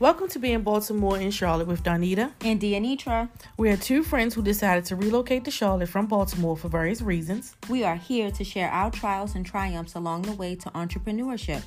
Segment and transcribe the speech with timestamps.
[0.00, 3.28] Welcome to being Baltimore in Charlotte with Donita and Dianitra.
[3.56, 7.56] We are two friends who decided to relocate to Charlotte from Baltimore for various reasons.
[7.68, 11.64] We are here to share our trials and triumphs along the way to entrepreneurship.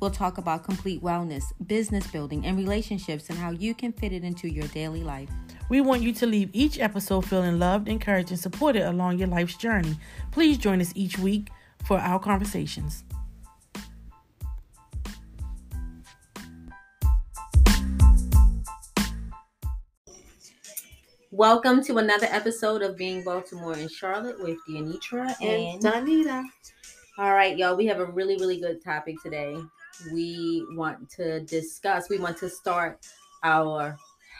[0.00, 4.24] We'll talk about complete wellness, business building, and relationships and how you can fit it
[4.24, 5.28] into your daily life.
[5.68, 9.56] We want you to leave each episode feeling loved, encouraged, and supported along your life's
[9.56, 9.98] journey.
[10.30, 11.50] Please join us each week
[11.84, 13.04] for our conversations.
[21.36, 26.44] Welcome to another episode of Being Baltimore in Charlotte with Dianitra and, and Donita.
[27.18, 29.58] All right, y'all, we have a really, really good topic today.
[30.12, 33.04] We want to discuss, we want to start
[33.42, 33.98] our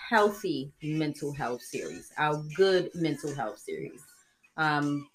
[0.08, 4.00] healthy mental health series, our good mental health series.
[4.56, 5.08] Um,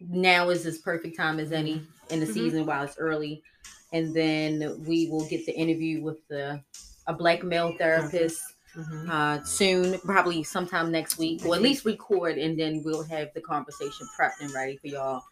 [0.00, 2.32] now is as perfect time as any in the mm-hmm.
[2.32, 3.42] season while it's early.
[3.92, 6.62] And then we will get the interview with the
[7.06, 8.40] a black male therapist
[8.76, 9.10] mm-hmm.
[9.10, 13.40] uh, soon, probably sometime next week, or at least record, and then we'll have the
[13.40, 15.22] conversation prepped and ready for y'all,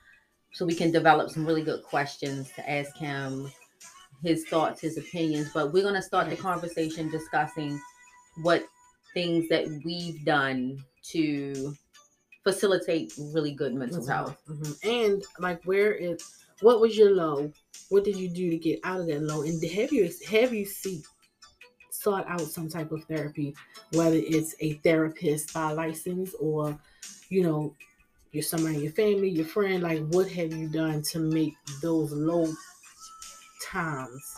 [0.52, 3.50] so we can develop some really good questions to ask him,
[4.22, 5.50] his thoughts, his opinions.
[5.52, 7.80] But we're gonna start the conversation discussing
[8.42, 8.64] what
[9.14, 11.74] things that we've done to
[12.42, 14.36] facilitate really good mental health.
[14.48, 14.88] Mm-hmm.
[14.88, 16.22] And like where it
[16.60, 17.50] what was your low?
[17.88, 19.42] What did you do to get out of that low?
[19.42, 21.04] And have you have you seek
[22.02, 23.54] sought out some type of therapy,
[23.92, 26.78] whether it's a therapist by license or,
[27.28, 27.74] you know,
[28.32, 32.12] you're somebody in your family, your friend, like what have you done to make those
[32.12, 32.48] low
[33.62, 34.36] times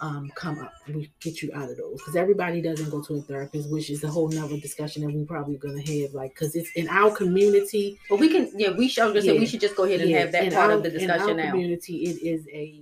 [0.00, 1.98] um, come up and get you out of those?
[1.98, 5.26] Because everybody doesn't go to a therapist, which is a whole nother discussion that we're
[5.26, 8.00] probably gonna have, like, because it's in our community.
[8.08, 9.22] But we can, yeah, we should.
[9.22, 11.30] Yeah, we should just go ahead and yeah, have that part our, of the discussion
[11.30, 11.50] in our now.
[11.50, 12.80] Community, it is a,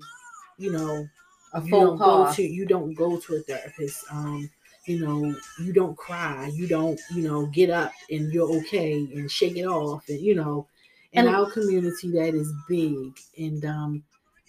[0.56, 1.06] you know,
[1.52, 4.04] a you don't go to you don't go to a therapist.
[4.10, 4.50] Um,
[4.86, 9.30] you know, you don't cry, you don't, you know, get up and you're okay and
[9.30, 10.66] shake it off, and you know,
[11.12, 14.02] in and, our community that is big, and um,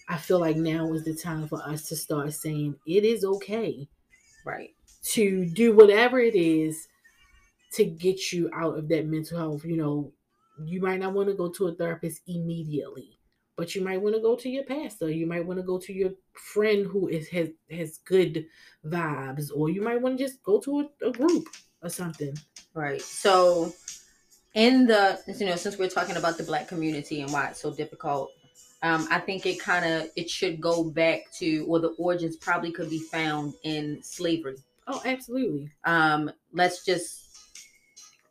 [0.08, 3.86] I feel like now is the time for us to start saying it is okay,
[4.46, 4.70] right,
[5.12, 6.88] to do whatever it is
[7.74, 9.64] to get you out of that mental health.
[9.64, 10.12] You know,
[10.64, 13.19] you might not want to go to a therapist immediately
[13.60, 15.92] but you might want to go to your pastor you might want to go to
[15.92, 18.46] your friend who is has has good
[18.86, 21.46] vibes or you might want to just go to a, a group
[21.82, 22.34] or something
[22.72, 23.70] right so
[24.54, 27.70] in the you know since we're talking about the black community and why it's so
[27.70, 28.30] difficult
[28.82, 32.72] um, I think it kind of it should go back to or the origins probably
[32.72, 34.56] could be found in slavery.
[34.86, 35.70] Oh, absolutely.
[35.84, 37.29] Um, let's just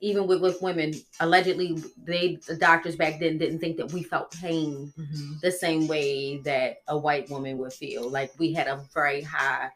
[0.01, 4.31] even with, with women, allegedly they the doctors back then didn't think that we felt
[4.39, 5.33] pain mm-hmm.
[5.41, 8.09] the same way that a white woman would feel.
[8.09, 9.69] Like we had a very high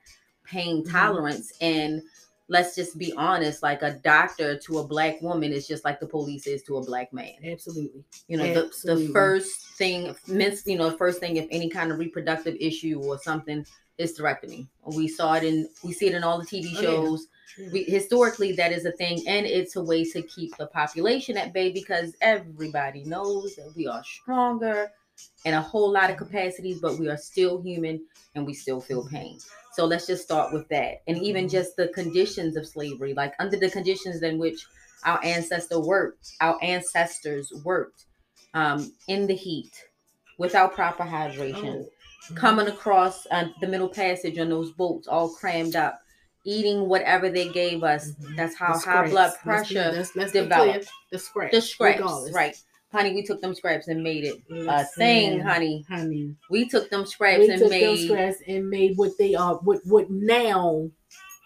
[0.45, 0.91] pain mm-hmm.
[0.91, 2.01] tolerance and
[2.49, 6.05] let's just be honest like a doctor to a black woman is just like the
[6.05, 9.03] police is to a black man absolutely you know absolutely.
[9.03, 13.01] The, the first thing you know the first thing if any kind of reproductive issue
[13.01, 13.65] or something
[13.97, 14.67] is hysterectomy.
[14.85, 17.27] We saw it in we see it in all the TV shows.
[17.27, 17.32] Oh, yeah.
[17.71, 21.53] We, historically, that is a thing, and it's a way to keep the population at
[21.53, 24.91] bay because everybody knows that we are stronger
[25.45, 28.03] in a whole lot of capacities, but we are still human
[28.35, 29.37] and we still feel pain.
[29.73, 31.51] So let's just start with that, and even mm-hmm.
[31.51, 34.65] just the conditions of slavery, like under the conditions in which
[35.05, 38.05] our ancestor worked, our ancestors worked
[38.53, 39.83] um, in the heat
[40.37, 41.83] without proper hydration.
[41.83, 41.89] Oh
[42.23, 42.35] mm-hmm.
[42.35, 46.01] coming across uh, the middle passage on those boats all crammed up
[46.45, 48.35] eating whatever they gave us mm-hmm.
[48.35, 52.33] that's how high blood pressure let's, let's, developed the scraps the scraps regardless.
[52.33, 52.61] right
[52.91, 57.05] honey we took them scraps and made it a thing honey honey we took them
[57.05, 60.89] scraps we and took made them scraps and made what they are what what now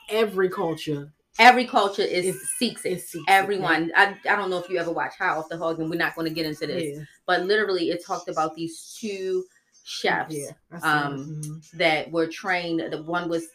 [0.09, 3.01] every culture every culture is it's, seeks it.
[3.01, 3.85] Seeks Everyone.
[3.85, 5.97] It, I, I don't know if you ever watch High on the Hog, and we're
[5.97, 7.03] not going to get into this, yeah.
[7.25, 9.45] but literally, it talked about these two
[9.83, 10.51] chefs yeah,
[10.81, 11.77] um, mm-hmm.
[11.77, 12.81] that were trained.
[12.91, 13.47] The one was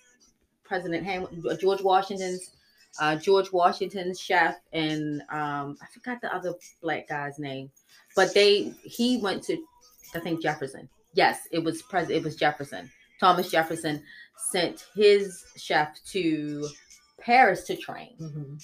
[0.65, 1.27] President Ham-
[1.61, 2.51] George Washington's
[3.01, 7.71] uh, George Washington's chef, and um, I forgot the other black guy's name,
[8.15, 9.57] but they he went to
[10.15, 10.89] I think Jefferson.
[11.15, 12.19] Yes, it was president.
[12.19, 12.91] It was Jefferson.
[13.21, 14.03] Thomas Jefferson
[14.51, 16.69] sent his chef to
[17.21, 18.17] Paris to train.
[18.21, 18.55] Mm-hmm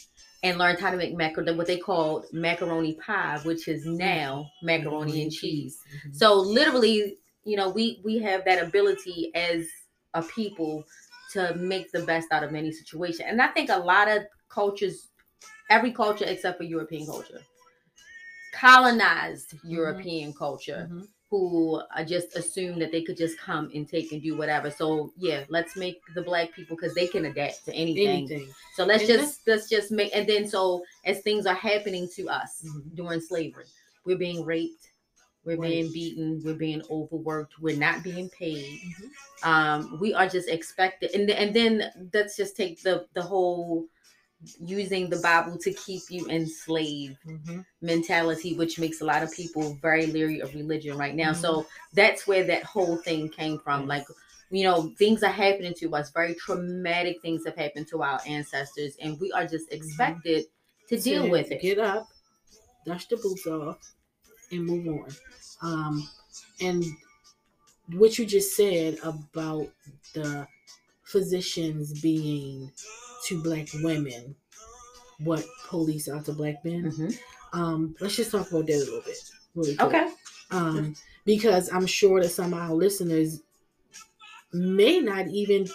[0.42, 5.12] and learned how to make macaroni, what they called macaroni pie, which is now macaroni
[5.12, 5.22] mm-hmm.
[5.22, 5.80] and cheese.
[5.88, 6.12] Mm-hmm.
[6.12, 9.66] So literally, you know we we have that ability as
[10.14, 10.84] a people
[11.32, 15.08] to make the best out of any situation and i think a lot of cultures
[15.70, 17.40] every culture except for european culture
[18.52, 19.70] colonized mm-hmm.
[19.70, 21.04] european culture mm-hmm.
[21.30, 24.70] who uh, just assume that they could just come and take and do whatever.
[24.70, 28.08] So yeah, let's make the black people because they can adapt to anything.
[28.08, 28.48] anything.
[28.74, 32.28] So let's and just let's just make and then so as things are happening to
[32.28, 32.94] us mm-hmm.
[32.94, 33.66] during slavery,
[34.06, 34.87] we're being raped,
[35.48, 35.70] we're right.
[35.70, 38.80] being beaten, we're being overworked, we're not being paid.
[38.80, 39.48] Mm-hmm.
[39.48, 43.86] Um, we are just expected, and and then let's just take the the whole
[44.60, 47.60] using the Bible to keep you enslaved mm-hmm.
[47.80, 51.32] mentality, which makes a lot of people very leery of religion right now.
[51.32, 51.40] Mm-hmm.
[51.40, 53.86] So that's where that whole thing came from.
[53.86, 54.04] Like,
[54.50, 58.96] you know, things are happening to us, very traumatic things have happened to our ancestors,
[59.00, 59.76] and we are just mm-hmm.
[59.76, 60.44] expected
[60.90, 61.62] to deal with it.
[61.62, 62.06] Get up,
[62.84, 63.78] dust the boots off,
[64.50, 65.08] and move on.
[65.62, 66.08] Um,
[66.60, 66.84] and
[67.92, 69.68] what you just said about
[70.14, 70.46] the
[71.04, 72.70] physicians being
[73.26, 74.34] to black women
[75.20, 76.84] what police are to black men.
[76.84, 77.58] Mm-hmm.
[77.58, 79.18] Um, let's just talk about that a little bit.
[79.54, 79.88] Really quick.
[79.88, 80.08] Okay.
[80.50, 80.94] Um,
[81.24, 83.42] because I'm sure that some of our listeners
[84.52, 85.68] may not even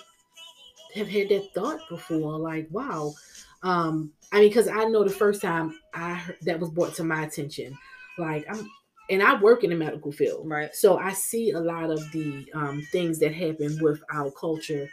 [0.96, 2.40] have had that thought before.
[2.40, 3.14] Like, wow.
[3.62, 7.04] Um, I mean, because I know the first time I heard, that was brought to
[7.04, 7.78] my attention,
[8.18, 8.70] like I'm,
[9.10, 10.74] and I work in the medical field, right?
[10.74, 14.90] So I see a lot of the um, things that happen with our culture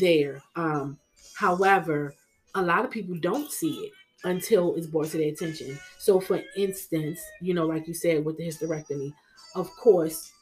[0.00, 0.42] there.
[0.56, 0.98] Um,
[1.34, 2.14] However,
[2.54, 3.92] a lot of people don't see it
[4.24, 5.78] until it's brought to their attention.
[5.98, 9.12] So, for instance, you know, like you said with the hysterectomy,
[9.54, 10.32] of course,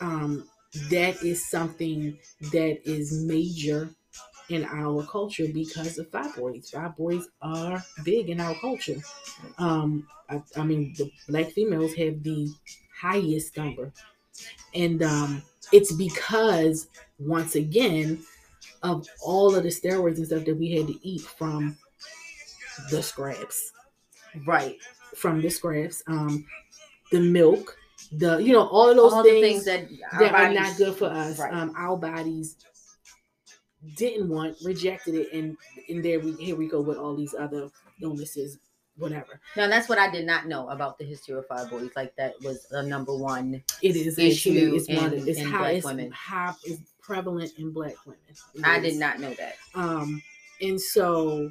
[0.00, 0.48] um,
[0.90, 2.18] that is something
[2.52, 3.90] that is major
[4.50, 6.72] in our culture because of fibroids.
[6.72, 8.96] Fibroids are big in our culture.
[9.58, 12.52] Um, I, I mean, the black females have the
[13.00, 13.92] highest number,
[14.74, 15.42] and um,
[15.72, 16.88] it's because
[17.18, 18.18] once again
[18.82, 21.76] of all of the steroids and stuff that we had to eat from
[22.90, 23.72] the scraps.
[24.46, 24.76] Right.
[25.16, 26.02] From the scraps.
[26.06, 26.46] Um,
[27.12, 27.76] the milk,
[28.12, 29.88] the you know, all of those all things, things, that,
[30.18, 31.38] that bodies, are not good for us.
[31.38, 31.52] Right.
[31.52, 32.56] Um, our bodies
[33.96, 35.56] didn't want, rejected it, and
[35.88, 37.68] and there we here we go with all these other
[38.02, 38.58] illnesses
[39.00, 39.40] whatever.
[39.56, 41.96] Now that's what I did not know about the history of fibroids.
[41.96, 43.62] Like that was the number one.
[43.82, 44.72] It is issue.
[44.74, 46.12] It's, in, it's in how it's women.
[46.64, 48.20] it's prevalent in black women.
[48.54, 48.92] It I is.
[48.92, 49.54] did not know that.
[49.74, 50.22] Um,
[50.60, 51.50] and so.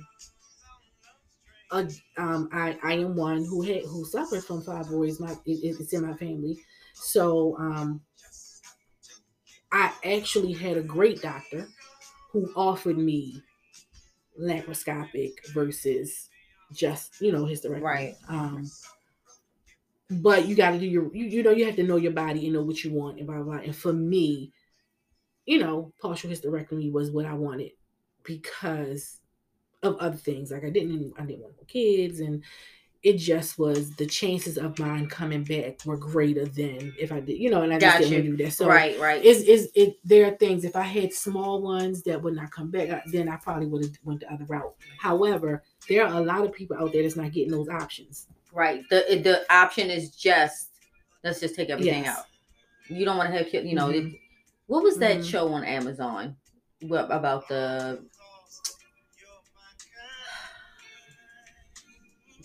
[1.72, 1.86] Uh,
[2.18, 5.20] um, I, I am one who had who suffered from fibroids.
[5.20, 6.58] My it, it's in my family,
[6.96, 8.02] so um,
[9.72, 11.68] I actually had a great doctor
[12.32, 13.42] who offered me
[14.40, 16.30] laparoscopic versus
[16.72, 17.82] just you know hysterectomy.
[17.82, 18.16] Right.
[18.28, 18.70] Um,
[20.10, 22.46] but you got to do your you, you know you have to know your body
[22.46, 23.64] and know what you want and blah, blah blah.
[23.64, 24.52] And for me,
[25.46, 27.72] you know, partial hysterectomy was what I wanted
[28.24, 29.20] because
[29.82, 30.52] of other things.
[30.52, 32.44] Like I didn't I didn't want kids and
[33.02, 37.38] it just was the chances of mine coming back were greater than if I did,
[37.38, 38.52] you know, and I just didn't do that.
[38.52, 39.24] So right, right.
[39.24, 39.98] Is is it?
[40.04, 40.66] There are things.
[40.66, 43.98] If I had small ones that would not come back, then I probably would have
[44.04, 44.76] went the other route.
[45.00, 48.28] However, there are a lot of people out there that's not getting those options.
[48.52, 48.84] Right.
[48.90, 50.72] The the option is just
[51.24, 52.18] let's just take everything yes.
[52.18, 52.26] out.
[52.90, 53.88] You don't want to have you know.
[53.88, 54.08] Mm-hmm.
[54.08, 54.20] It,
[54.68, 55.28] what was that mm-hmm.
[55.28, 56.36] show on Amazon
[56.92, 58.04] about the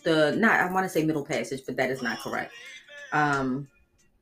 [0.05, 2.53] the not I want to say middle passage, but that is not correct.
[3.13, 3.69] Um,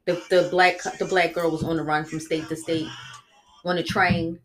[0.06, 2.88] the the black the black girl was on the run from state to state
[3.64, 4.38] on a train.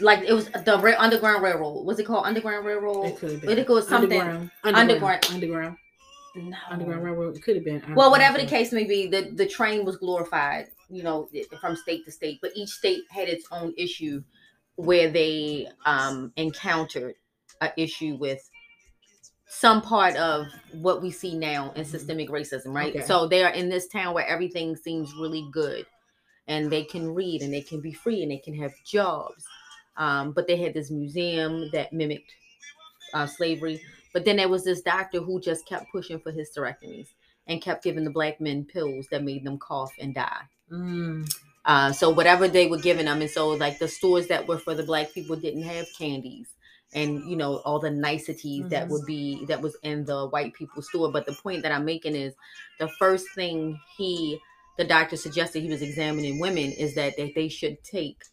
[0.00, 1.84] Like it was the Underground Railroad.
[1.84, 3.06] Was it called Underground Railroad?
[3.06, 3.58] It could have been.
[3.58, 4.50] It was something underground.
[4.64, 5.26] Underground.
[5.30, 5.76] Underground.
[6.36, 6.56] No.
[6.68, 7.36] Underground Railroad.
[7.36, 7.82] It could have been.
[7.94, 10.68] Well, whatever the case may be, the the train was glorified.
[10.88, 11.28] You know,
[11.60, 14.22] from state to state, but each state had its own issue
[14.76, 17.14] where they um encountered
[17.60, 18.48] an issue with
[19.58, 21.90] some part of what we see now in mm-hmm.
[21.90, 22.94] systemic racism, right?
[22.94, 23.06] Okay.
[23.06, 25.86] So they are in this town where everything seems really good
[26.46, 29.44] and they can read and they can be free and they can have jobs.
[29.96, 32.34] Um, but they had this museum that mimicked
[33.14, 33.80] uh, slavery.
[34.12, 37.08] But then there was this doctor who just kept pushing for hysterectomies
[37.46, 40.42] and kept giving the black men pills that made them cough and die.
[40.70, 41.34] Mm.
[41.64, 44.74] Uh, so whatever they were giving them, and so like the stores that were for
[44.74, 46.55] the black people didn't have candies
[46.96, 48.68] and you know all the niceties mm-hmm.
[48.70, 51.84] that would be that was in the white people's store but the point that i'm
[51.84, 52.34] making is
[52.80, 54.40] the first thing he
[54.78, 58.24] the doctor suggested he was examining women is that they, they should take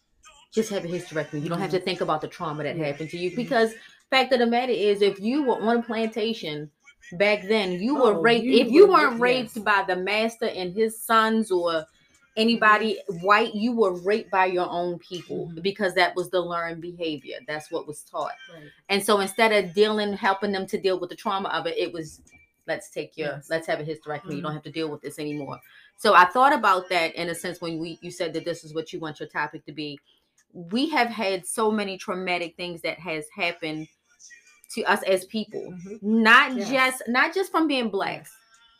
[0.52, 1.84] just have a hysterectomy you don't have to mm-hmm.
[1.84, 3.36] think about the trauma that happened to you mm-hmm.
[3.36, 3.72] because
[4.10, 6.70] fact of the matter is if you were on a plantation
[7.12, 9.64] back then you were oh, raped you if you weren't raped yes.
[9.64, 11.84] by the master and his sons or
[12.36, 15.60] anybody white you were raped by your own people mm-hmm.
[15.60, 18.64] because that was the learned behavior that's what was taught right.
[18.88, 21.92] and so instead of dealing helping them to deal with the trauma of it it
[21.92, 22.22] was
[22.66, 23.46] let's take your yes.
[23.50, 24.32] let's have a hysterectomy mm-hmm.
[24.32, 25.60] you don't have to deal with this anymore
[25.96, 28.74] So I thought about that in a sense when we you said that this is
[28.74, 29.98] what you want your topic to be.
[30.52, 33.88] We have had so many traumatic things that has happened
[34.72, 35.62] to us as people.
[35.72, 36.22] Mm-hmm.
[36.22, 36.70] Not yes.
[36.70, 38.26] just not just from being black,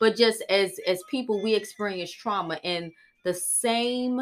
[0.00, 2.92] but just as as people we experience trauma and
[3.25, 4.21] the same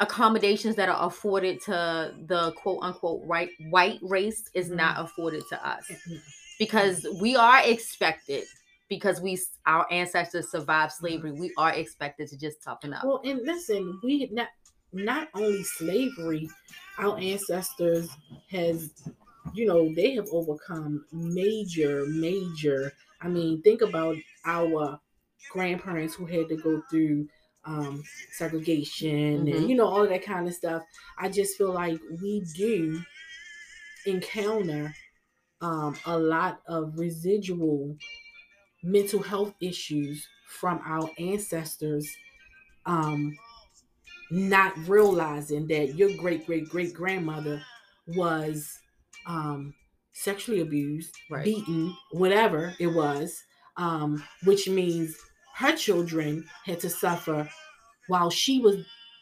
[0.00, 4.76] accommodations that are afforded to the quote unquote right white race is mm-hmm.
[4.76, 6.16] not afforded to us mm-hmm.
[6.58, 8.44] because we are expected
[8.88, 13.44] because we our ancestors survived slavery we are expected to just toughen up well and
[13.44, 14.48] listen we not
[14.92, 16.48] not only slavery
[16.98, 18.08] our ancestors
[18.50, 18.92] has
[19.52, 24.16] you know they have overcome major major i mean think about
[24.46, 24.98] our
[25.50, 27.26] grandparents who had to go through
[27.64, 29.56] um, segregation mm-hmm.
[29.56, 30.82] and you know all that kind of stuff.
[31.18, 33.00] I just feel like we do
[34.06, 34.94] encounter
[35.60, 37.96] um, a lot of residual
[38.82, 42.08] mental health issues from our ancestors
[42.86, 43.36] um,
[44.30, 47.62] not realizing that your great great great grandmother
[48.06, 48.78] was
[49.26, 49.74] um,
[50.12, 51.44] sexually abused, right.
[51.44, 53.42] beaten, whatever it was,
[53.76, 55.16] um, which means
[55.58, 57.48] her children had to suffer
[58.06, 58.76] while she was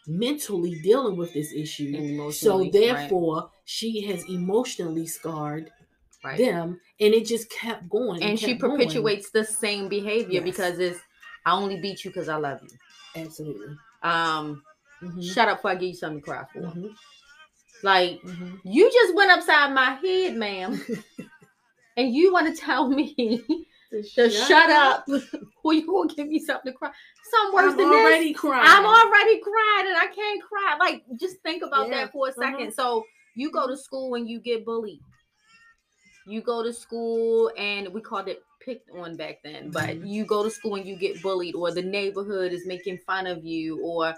[0.06, 2.30] mentally dealing with this issue.
[2.30, 3.48] So therefore, right.
[3.64, 5.70] she has emotionally scarred
[6.22, 6.36] right.
[6.36, 8.22] them, and it just kept going.
[8.22, 9.44] And, and she perpetuates going.
[9.44, 10.44] the same behavior yes.
[10.44, 11.00] because it's
[11.46, 13.22] I only beat you because I love you.
[13.22, 13.74] Absolutely.
[14.02, 14.62] Um,
[15.02, 15.22] mm-hmm.
[15.22, 16.60] shut up before I give you something to cry for.
[16.60, 16.88] Mm-hmm.
[17.82, 18.56] Like mm-hmm.
[18.62, 20.84] you just went upside my head, ma'am,
[21.96, 23.46] and you want to tell me
[23.90, 25.04] to, shut, shut, up.
[25.08, 25.22] up.
[25.62, 26.90] Who you gonna give me something to cry?
[27.30, 28.40] Some worse I'm than already this.
[28.40, 28.64] Crying.
[28.66, 30.76] I'm already crying and I can't cry.
[30.78, 31.96] Like just think about yeah.
[31.96, 32.70] that for a 2nd uh-huh.
[32.70, 35.00] So you go to school and you get bullied.
[36.26, 40.06] You go to school and we called it picked on back then, but mm-hmm.
[40.06, 43.44] you go to school and you get bullied, or the neighborhood is making fun of
[43.44, 44.14] you, or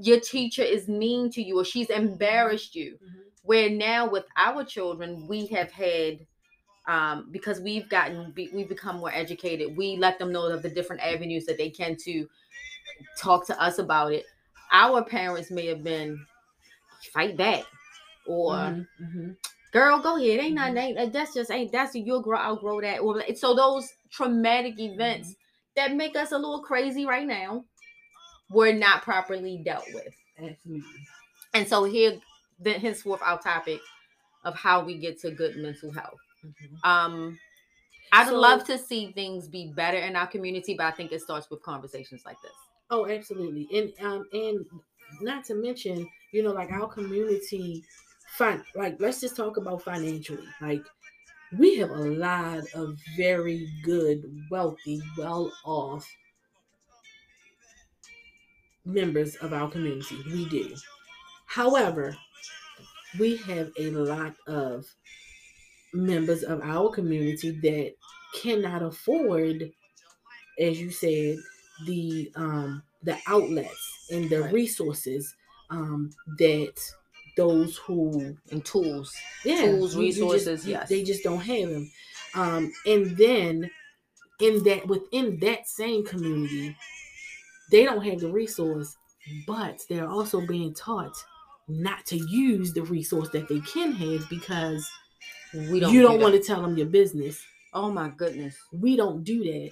[0.00, 2.94] your teacher is mean to you, or she's embarrassed you.
[2.94, 3.20] Mm-hmm.
[3.42, 6.20] Where now with our children, we have had
[6.86, 11.02] um, because we've gotten we've become more educated we let them know of the different
[11.02, 12.28] avenues that they can to
[13.18, 14.26] talk to us about it
[14.72, 16.18] our parents may have been
[17.12, 17.64] fight back
[18.26, 19.04] or mm-hmm.
[19.04, 19.30] mm-hmm.
[19.72, 20.74] girl go ahead ain't mm-hmm.
[20.74, 25.30] nothing ain't, that's just ain't that's you'll grow outgrow that or so those traumatic events
[25.30, 25.88] mm-hmm.
[25.88, 27.64] that make us a little crazy right now
[28.50, 30.82] were not properly dealt with Absolutely.
[31.54, 32.18] and so here
[32.60, 33.80] then henceforth our topic
[34.44, 36.88] of how we get to good mental health Mm-hmm.
[36.88, 37.38] Um,
[38.12, 41.20] I'd so, love to see things be better in our community, but I think it
[41.20, 42.52] starts with conversations like this.
[42.90, 44.64] Oh, absolutely, and um, and
[45.20, 47.82] not to mention, you know, like our community,
[48.36, 48.62] fine.
[48.74, 50.46] Like, let's just talk about financially.
[50.60, 50.82] Like,
[51.58, 56.08] we have a lot of very good, wealthy, well-off
[58.84, 60.18] members of our community.
[60.26, 60.74] We do.
[61.46, 62.16] However,
[63.18, 64.84] we have a lot of
[65.94, 67.94] members of our community that
[68.34, 69.70] cannot afford,
[70.58, 71.36] as you said,
[71.86, 74.52] the um, the outlets and the right.
[74.52, 75.34] resources
[75.70, 76.74] um, that
[77.36, 81.90] those who and tools, yeah, tools, resources, just, yes, they just don't have them.
[82.34, 83.70] Um, and then
[84.40, 86.76] in that within that same community,
[87.70, 88.96] they don't have the resource,
[89.46, 91.16] but they're also being taught
[91.68, 94.88] not to use the resource that they can have because
[95.54, 95.92] we don't.
[95.92, 97.42] You don't do want to tell them your business.
[97.72, 98.56] Oh my goodness.
[98.72, 99.70] We don't do that.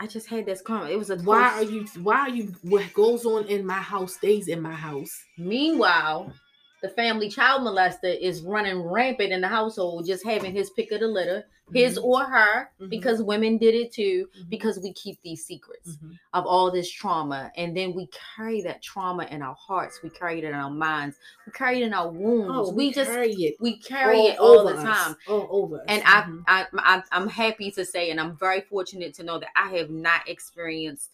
[0.00, 0.92] I just had this comment.
[0.92, 1.16] It was a.
[1.18, 1.86] Why are you?
[2.02, 2.54] Why are you?
[2.62, 5.10] What goes on in my house stays in my house.
[5.36, 6.32] Meanwhile,
[6.82, 11.00] the family child molester is running rampant in the household, just having his pick of
[11.00, 12.06] the litter, his mm-hmm.
[12.06, 12.88] or her, mm-hmm.
[12.88, 14.48] because women did it too, mm-hmm.
[14.48, 16.12] because we keep these secrets mm-hmm.
[16.32, 17.50] of all this trauma.
[17.56, 21.16] And then we carry that trauma in our hearts, we carry it in our minds,
[21.46, 22.50] we carry it in our wounds.
[22.52, 23.56] Oh, we, we just it.
[23.60, 25.16] we carry all it all the time.
[25.28, 25.76] All over.
[25.76, 25.84] Us.
[25.88, 26.40] And I, mm-hmm.
[26.46, 29.90] I, I I'm happy to say, and I'm very fortunate to know that I have
[29.90, 31.10] not experienced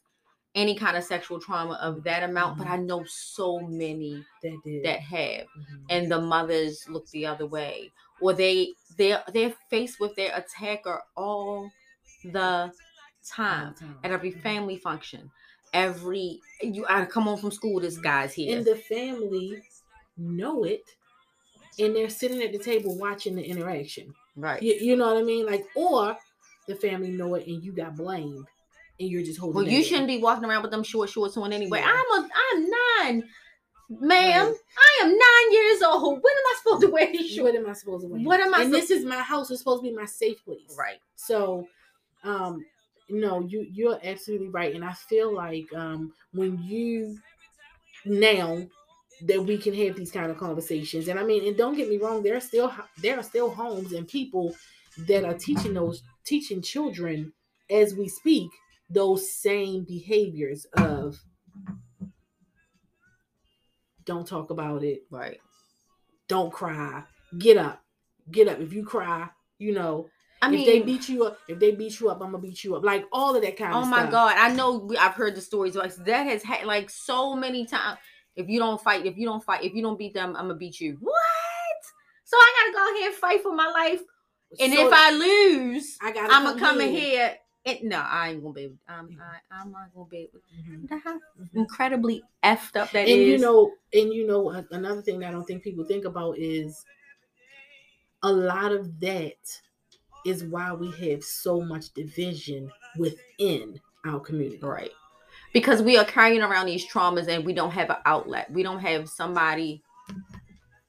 [0.54, 2.64] any kind of sexual trauma of that amount, mm-hmm.
[2.64, 5.84] but I know so many that, that have, mm-hmm.
[5.90, 11.02] and the mothers look the other way, or they they they're faced with their attacker
[11.16, 11.70] all
[12.24, 12.72] the
[13.26, 13.96] time, time.
[14.04, 14.40] at every mm-hmm.
[14.40, 15.30] family function.
[15.72, 19.60] Every you I come home from school, this guy's here, and the family
[20.16, 20.84] know it,
[21.80, 24.14] and they're sitting at the table watching the interaction.
[24.36, 24.62] Right.
[24.62, 25.46] You, you know what I mean?
[25.46, 26.16] Like, or
[26.66, 28.46] the family know it and you got blamed
[29.00, 29.56] and you're just holding.
[29.56, 31.80] Well, you shouldn't be walking around with them short shorts on anyway.
[31.80, 31.92] Yeah.
[31.92, 33.28] I'm a I'm nine.
[33.90, 34.54] Ma'am, right.
[34.78, 36.14] I am nine years old.
[36.14, 37.52] When am I supposed to wear these shorts?
[37.52, 38.20] What am I supposed to wear?
[38.22, 38.62] What am I?
[38.62, 39.50] And so- this is my house.
[39.50, 40.74] It's supposed to be my safe place.
[40.78, 40.98] Right.
[41.16, 41.68] So,
[42.22, 42.64] um,
[43.10, 47.18] no, you you're absolutely right, and I feel like um when you
[48.06, 48.66] now
[49.26, 51.98] that we can have these kind of conversations, and I mean, and don't get me
[51.98, 54.56] wrong, there are still there are still homes and people
[55.06, 57.32] that are teaching those teaching children
[57.70, 58.50] as we speak
[58.94, 61.20] those same behaviors of
[64.04, 65.40] don't talk about it right
[66.28, 67.02] don't cry
[67.38, 67.82] get up
[68.30, 70.08] get up if you cry you know
[70.42, 72.64] I mean, if they beat you up, if they beat you up, I'm gonna beat
[72.64, 72.84] you up.
[72.84, 73.84] Like all of that kind oh of.
[73.84, 74.90] Oh my god, I know.
[75.00, 75.74] I've heard the stories.
[75.74, 77.98] Like that has had like so many times.
[78.36, 80.56] If you don't fight, if you don't fight, if you don't beat them, I'm gonna
[80.56, 80.98] beat you.
[81.00, 81.14] What?
[82.24, 84.02] So I gotta go ahead and fight for my life.
[84.60, 87.36] And so if I lose, I gotta I'm gonna come in here.
[87.66, 88.62] And, no, I ain't gonna be.
[88.62, 89.20] Able, I'm, mm-hmm.
[89.20, 90.40] I, am not gonna be able.
[90.58, 90.96] Mm-hmm.
[90.98, 91.58] How mm-hmm.
[91.58, 93.28] incredibly effed up that and is.
[93.28, 96.84] you know, and you know, another thing that I don't think people think about is
[98.22, 99.60] a lot of that
[100.26, 104.60] is why we have so much division within our community.
[104.62, 104.92] Right.
[105.52, 108.50] Because we are carrying around these traumas and we don't have an outlet.
[108.50, 109.82] We don't have somebody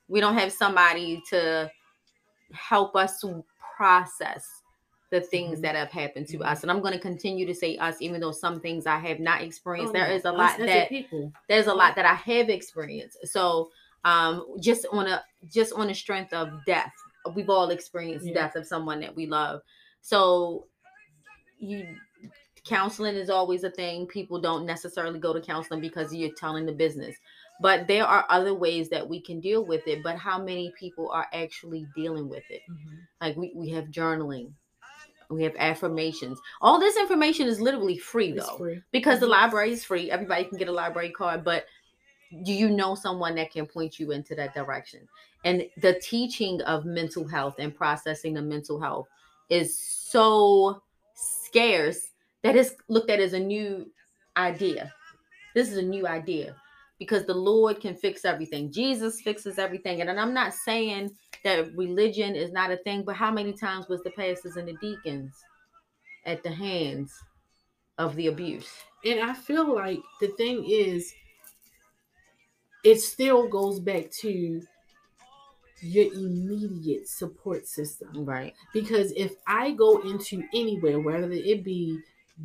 [0.07, 1.69] we don't have somebody to
[2.53, 3.23] help us
[3.75, 4.47] process
[5.11, 5.61] the things mm-hmm.
[5.61, 6.47] that have happened to mm-hmm.
[6.47, 6.63] us.
[6.63, 9.41] And I'm going to continue to say us, even though some things I have not
[9.41, 9.91] experienced.
[9.91, 11.31] Oh, there is a lot that people.
[11.47, 13.17] there's a lot that I have experienced.
[13.27, 13.69] So
[14.03, 16.93] um, just on a just on the strength of death,
[17.35, 18.33] we've all experienced yeah.
[18.33, 19.61] death of someone that we love.
[20.01, 20.67] So
[21.59, 21.87] you
[22.65, 24.07] counseling is always a thing.
[24.07, 27.15] People don't necessarily go to counseling because you're telling the business.
[27.61, 30.03] But there are other ways that we can deal with it.
[30.03, 32.61] But how many people are actually dealing with it?
[32.69, 32.95] Mm-hmm.
[33.21, 34.51] Like we, we have journaling,
[35.29, 36.39] we have affirmations.
[36.61, 38.57] All this information is literally free though.
[38.57, 38.81] Free.
[38.91, 39.25] Because mm-hmm.
[39.25, 40.11] the library is free.
[40.11, 41.65] Everybody can get a library card, but
[42.43, 45.07] do you know someone that can point you into that direction?
[45.43, 49.07] And the teaching of mental health and processing the mental health
[49.49, 50.81] is so
[51.13, 52.09] scarce
[52.43, 53.89] that is looked at as a new
[54.37, 54.93] idea.
[55.53, 56.55] This is a new idea
[56.99, 58.71] because the Lord can fix everything.
[58.71, 60.01] Jesus fixes everything.
[60.01, 61.11] And, and I'm not saying
[61.43, 64.77] that religion is not a thing, but how many times was the pastors and the
[64.81, 65.33] deacons
[66.25, 67.13] at the hands
[67.97, 68.69] of the abuse?
[69.03, 71.13] And I feel like the thing is,
[72.83, 74.61] it still goes back to
[75.81, 78.25] your immediate support system.
[78.25, 78.53] Right.
[78.73, 81.99] Because if I go into anywhere, whether it be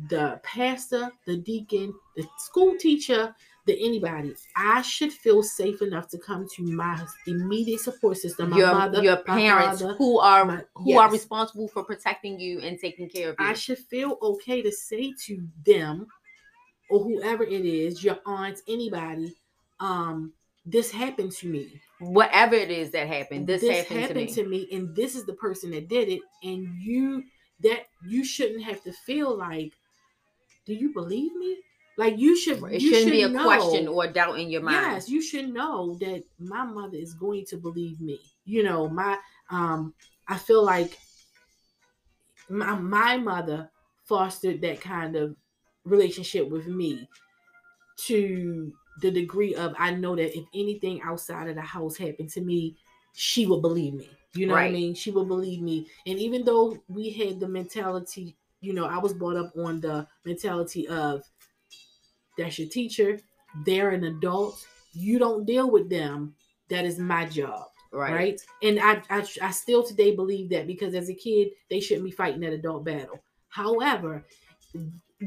[0.09, 6.17] the pastor, the deacon, the school teacher, the anybody, I should feel safe enough to
[6.17, 8.49] come to my immediate support system.
[8.49, 10.99] My your, mother, your parents father, who are my, who yes.
[10.99, 13.45] are responsible for protecting you and taking care of you.
[13.45, 16.07] I should feel okay to say to them
[16.89, 19.33] or whoever it is, your aunts, anybody,
[19.79, 20.33] um,
[20.65, 21.81] this happened to me.
[21.99, 24.65] Whatever it is that happened, this, this happened, happened to, me.
[24.65, 26.21] to me, and this is the person that did it.
[26.43, 27.23] And you
[27.61, 29.71] that you shouldn't have to feel like,
[30.65, 31.57] do you believe me?
[32.01, 32.63] Like you should.
[32.63, 34.93] It you shouldn't should be a know, question or doubt in your mind.
[34.93, 38.19] Yes, you should know that my mother is going to believe me.
[38.43, 39.19] You know, my
[39.51, 39.93] um,
[40.27, 40.97] I feel like
[42.49, 43.69] my my mother
[44.05, 45.35] fostered that kind of
[45.85, 47.07] relationship with me
[48.07, 52.41] to the degree of I know that if anything outside of the house happened to
[52.41, 52.77] me,
[53.13, 54.09] she would believe me.
[54.33, 54.71] You know right.
[54.71, 54.95] what I mean?
[54.95, 55.85] She would believe me.
[56.07, 60.07] And even though we had the mentality, you know, I was brought up on the
[60.25, 61.23] mentality of
[62.41, 63.19] that's your teacher,
[63.65, 66.33] they're an adult, you don't deal with them.
[66.69, 67.65] That is my job.
[67.93, 68.13] Right.
[68.13, 68.41] right?
[68.63, 72.11] And I, I I still today believe that because as a kid, they shouldn't be
[72.11, 73.19] fighting that adult battle.
[73.49, 74.23] However,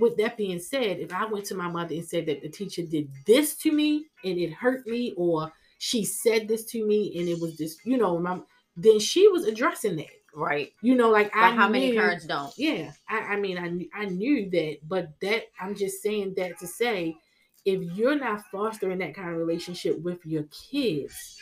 [0.00, 2.82] with that being said, if I went to my mother and said that the teacher
[2.82, 7.28] did this to me and it hurt me, or she said this to me and
[7.28, 8.40] it was just, you know, my,
[8.76, 10.06] then she was addressing that.
[10.34, 10.72] Right.
[10.82, 12.52] You know, like I how knew, many parents don't?
[12.56, 12.90] Yeah.
[13.08, 17.16] I, I mean, I I knew that, but that I'm just saying that to say,
[17.64, 21.38] if you're not fostering that kind of relationship with your kids,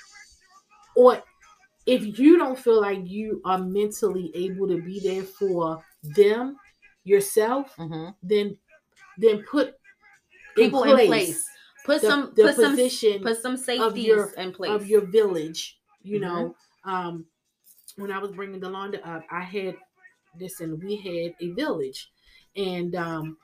[0.94, 1.22] or
[1.86, 6.56] if you don't feel like you are mentally able to be there for them
[7.04, 8.10] yourself, mm-hmm.
[8.22, 8.56] then
[9.18, 9.74] then put
[10.54, 11.48] people in place, in place.
[11.84, 14.86] Put the, some the put position some put some safety of your, in place of
[14.86, 15.78] your village.
[16.02, 16.28] You mm-hmm.
[16.28, 17.26] know, um,
[17.96, 19.76] when I was bringing Delonda up, I had
[20.38, 20.80] listen.
[20.82, 22.10] We had a village,
[22.56, 23.36] and um,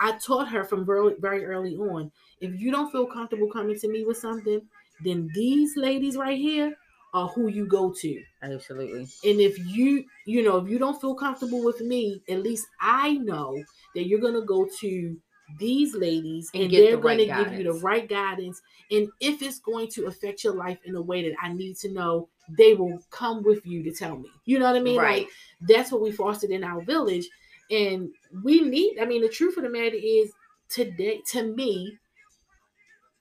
[0.00, 2.12] I taught her from very very early on.
[2.40, 4.62] If you don't feel comfortable coming to me with something,
[5.04, 6.76] then these ladies right here
[7.14, 8.22] are who you go to.
[8.42, 9.02] Absolutely.
[9.24, 13.12] And if you, you know, if you don't feel comfortable with me, at least I
[13.14, 13.62] know
[13.94, 15.16] that you're gonna go to
[15.58, 18.62] these ladies and, and they're the going right to give you the right guidance.
[18.90, 21.90] And if it's going to affect your life in a way that I need to
[21.90, 24.28] know, they will come with you to tell me.
[24.44, 24.98] You know what I mean?
[24.98, 25.22] Right.
[25.22, 25.28] Like
[25.62, 27.28] that's what we fostered in our village.
[27.70, 28.10] And
[28.42, 30.32] we need, I mean, the truth of the matter is
[30.68, 31.98] today, to me,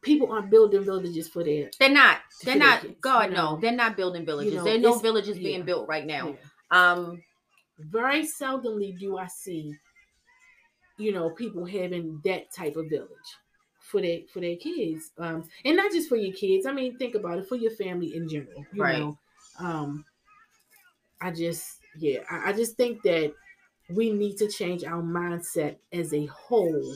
[0.02, 3.56] people aren't building villages for their they're not they're not kids, god you know?
[3.56, 5.44] no they're not building villages you know, there are no villages yeah.
[5.44, 6.91] being built right now yeah.
[6.91, 7.22] um
[7.78, 9.74] very seldomly do i see
[11.02, 13.10] you know people having that type of village
[13.80, 17.16] for their for their kids um and not just for your kids i mean think
[17.16, 19.00] about it for your family in general you right.
[19.00, 19.18] know
[19.60, 20.06] um
[21.22, 23.34] i just yeah I, I just think that
[23.90, 26.96] we need to change our mindset as a whole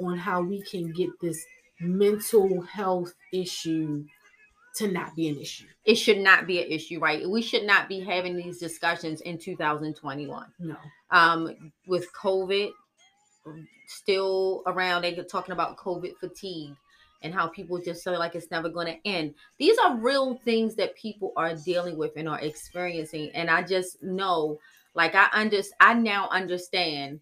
[0.00, 1.44] on how we can get this
[1.80, 4.04] mental health issue
[4.76, 5.66] to not be an issue.
[5.84, 7.28] It should not be an issue, right?
[7.28, 10.46] We should not be having these discussions in 2021.
[10.60, 10.76] No.
[11.10, 12.70] Um, with COVID
[13.86, 16.74] still around, they're talking about COVID fatigue
[17.22, 19.34] and how people just feel like it's never going to end.
[19.58, 23.30] These are real things that people are dealing with and are experiencing.
[23.34, 24.58] And I just know,
[24.94, 27.20] like I under, I now understand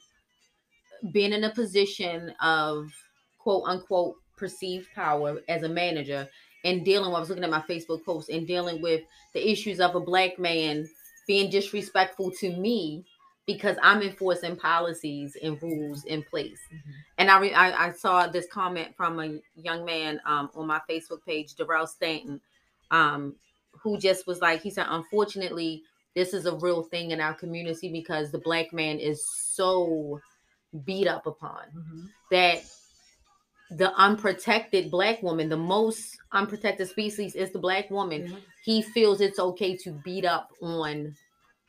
[1.12, 2.92] being in a position of
[3.38, 6.28] quote unquote perceived power as a manager
[6.64, 9.02] and dealing With, I was looking at my Facebook post and dealing with
[9.34, 10.88] the issues of a black man
[11.26, 13.04] being disrespectful to me
[13.48, 16.58] because I'm enforcing policies and rules in place.
[16.70, 16.90] Mm-hmm.
[17.16, 20.82] And I, re- I, I saw this comment from a young man um, on my
[20.88, 22.42] Facebook page, Darrell Stanton,
[22.90, 23.34] um,
[23.82, 25.82] who just was like, he said, unfortunately,
[26.14, 30.20] this is a real thing in our community because the black man is so
[30.84, 32.04] beat up upon mm-hmm.
[32.30, 32.62] that
[33.70, 38.24] the unprotected black woman, the most unprotected species is the black woman.
[38.24, 38.36] Mm-hmm.
[38.62, 41.16] He feels it's okay to beat up on,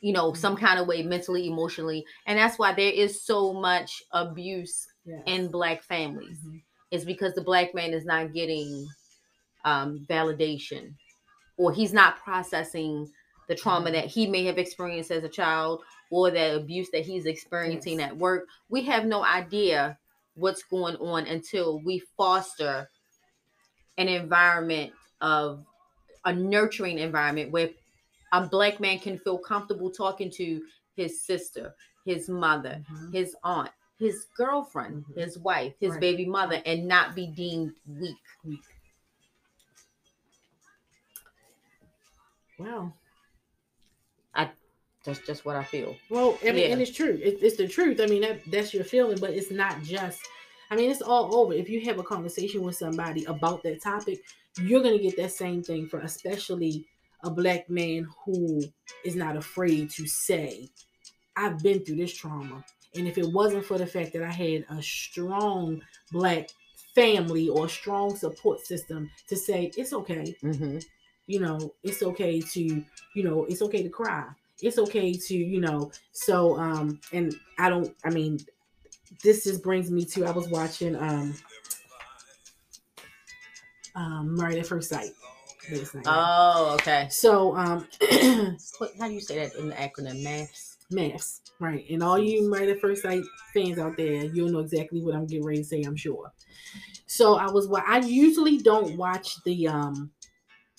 [0.01, 0.39] you know, mm-hmm.
[0.39, 2.05] some kind of way, mentally, emotionally.
[2.25, 5.21] And that's why there is so much abuse yes.
[5.25, 6.39] in black families.
[6.39, 6.57] Mm-hmm.
[6.91, 8.87] It's because the black man is not getting
[9.65, 10.93] um, validation
[11.57, 13.07] or he's not processing
[13.47, 13.95] the trauma mm-hmm.
[13.95, 15.81] that he may have experienced as a child
[16.11, 18.09] or the abuse that he's experiencing yes.
[18.09, 18.45] at work.
[18.69, 19.97] We have no idea
[20.35, 22.89] what's going on until we foster
[23.97, 25.65] an environment of
[26.25, 27.69] a nurturing environment where
[28.31, 30.61] a black man can feel comfortable talking to
[30.95, 33.11] his sister, his mother, mm-hmm.
[33.11, 35.19] his aunt, his girlfriend, mm-hmm.
[35.19, 35.99] his wife, his right.
[35.99, 38.15] baby mother, and not be deemed weak.
[38.43, 38.59] Weak.
[42.57, 42.93] Wow.
[44.35, 44.49] I
[45.05, 45.95] that's just what I feel.
[46.09, 46.65] Well, I mean, yeah.
[46.67, 47.17] and it's true.
[47.21, 47.99] It, it's the truth.
[48.01, 50.21] I mean, that that's your feeling, but it's not just.
[50.71, 51.53] I mean, it's all over.
[51.53, 54.19] If you have a conversation with somebody about that topic,
[54.61, 56.85] you're gonna get that same thing for especially
[57.23, 58.63] a black man who
[59.03, 60.69] is not afraid to say,
[61.35, 62.63] "I've been through this trauma,"
[62.95, 66.49] and if it wasn't for the fact that I had a strong black
[66.95, 70.35] family or strong support system to say it's okay.
[70.43, 70.79] Mm-hmm.
[71.27, 72.61] You know, it's okay to,
[73.13, 74.25] you know, it's okay to cry
[74.61, 78.39] it's okay to you know so um and i don't i mean
[79.23, 81.33] this just brings me to i was watching um
[83.95, 85.11] um married at first sight
[86.05, 87.07] oh okay.
[87.09, 87.87] So um
[88.77, 90.23] what, how do you say that in the acronym?
[90.23, 91.85] MAFS MAFS right.
[91.89, 95.45] And all you at first sight fans out there you'll know exactly what i'm getting
[95.45, 96.31] ready to say i'm sure.
[97.05, 100.11] So i was what i usually don't watch the um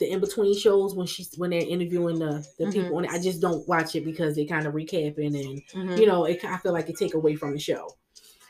[0.00, 2.72] the in between shows when she's when they're interviewing the, the mm-hmm.
[2.72, 5.96] people and I just don't watch it because they kind of recapping and mm-hmm.
[5.96, 7.88] you know it I feel like it take away from the show.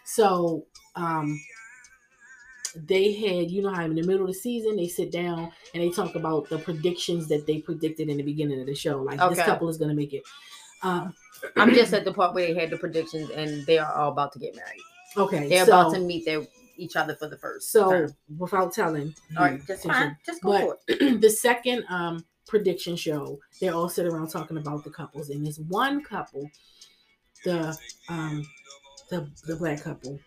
[0.04, 0.64] So
[0.96, 1.38] um
[2.74, 5.82] they had you know how in the middle of the season they sit down and
[5.82, 9.20] they talk about the predictions that they predicted in the beginning of the show like
[9.20, 9.34] okay.
[9.34, 10.22] this couple is going to make it.
[10.82, 11.14] Um,
[11.56, 14.32] I'm just at the part where they had the predictions and they are all about
[14.32, 14.80] to get married.
[15.16, 17.70] Okay, they're so, about to meet their each other for the first.
[17.70, 23.38] So without telling, all right, just fine, just go but the second um prediction show,
[23.60, 26.50] they all sit around talking about the couples, and this one couple,
[27.44, 27.76] the
[28.08, 28.46] um
[29.10, 30.18] the the black couple,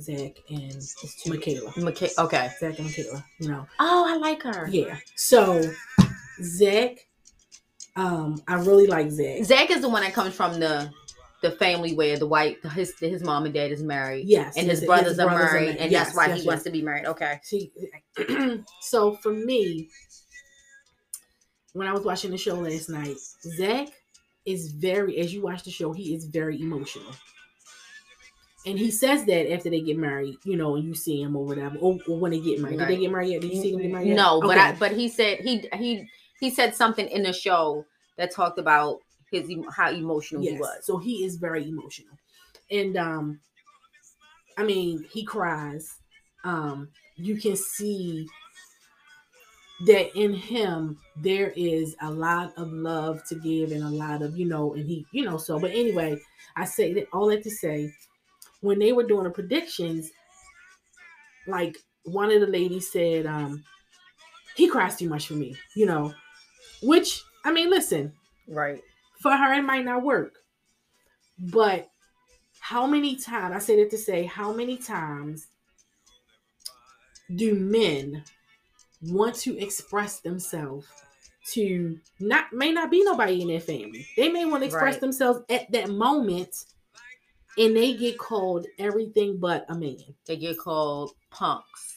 [0.00, 0.82] Zach and
[1.26, 1.72] Michaela.
[1.76, 3.24] Michaela, okay, Zach and Michaela.
[3.38, 3.66] You know.
[3.80, 4.68] Oh, I like her.
[4.68, 4.96] Yeah.
[5.14, 5.62] So
[6.42, 7.06] Zach,
[7.96, 9.44] um, I really like Zach.
[9.44, 10.90] Zach is the one that comes from the
[11.42, 14.26] the family where the white his his mom and dad is married.
[14.26, 14.56] Yes.
[14.56, 16.36] And his, his brothers, his are, brothers married, are married, and yes, that's why yes,
[16.36, 16.46] he yes.
[16.46, 17.06] wants to be married.
[17.06, 17.40] Okay.
[17.42, 17.72] See,
[18.80, 19.88] so for me,
[21.72, 23.88] when I was watching the show last night, Zach
[24.46, 27.12] is very, as you watch the show, he is very emotional.
[28.66, 31.44] And he says that after they get married, you know, and you see him or
[31.44, 32.80] whatever, or, or when they get married.
[32.80, 32.88] Right.
[32.88, 33.40] Did they get married yet?
[33.40, 34.08] Did you see them get married?
[34.08, 34.16] Yet?
[34.16, 34.46] No, okay.
[34.48, 36.08] but I, but he said he he
[36.40, 38.98] he said something in the show that talked about
[39.30, 40.54] his how emotional yes.
[40.54, 40.78] he was.
[40.84, 42.18] So he is very emotional,
[42.68, 43.40] and um,
[44.58, 46.00] I mean, he cries.
[46.42, 48.26] Um, you can see
[49.86, 54.36] that in him there is a lot of love to give and a lot of
[54.38, 56.18] you know and he you know so but anyway
[56.56, 57.92] i say that all that to say
[58.60, 60.10] when they were doing the predictions
[61.46, 63.62] like one of the ladies said um
[64.56, 66.12] he cries too much for me you know
[66.82, 68.12] which i mean listen
[68.48, 68.80] right
[69.20, 70.34] for her it might not work
[71.38, 71.88] but
[72.60, 75.48] how many times i said it to say how many times
[77.34, 78.22] do men
[79.02, 80.86] want to express themselves
[81.52, 84.06] to not may not be nobody in their family.
[84.16, 85.00] They may want to express right.
[85.00, 86.54] themselves at that moment
[87.58, 89.96] and they get called everything but a man.
[90.26, 91.96] They get called punks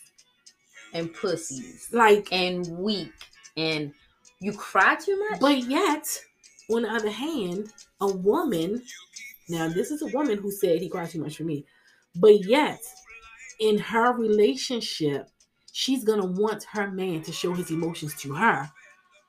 [0.94, 1.90] and pussies.
[1.92, 3.12] Like and weak
[3.58, 3.94] and
[4.40, 5.40] you cry too much.
[5.40, 6.20] But yet,
[6.72, 8.82] on the other hand, a woman
[9.50, 11.66] now this is a woman who said he cried too much for me.
[12.16, 12.80] But yet,
[13.60, 15.28] in her relationship,
[15.72, 18.70] she's gonna want her man to show his emotions to her,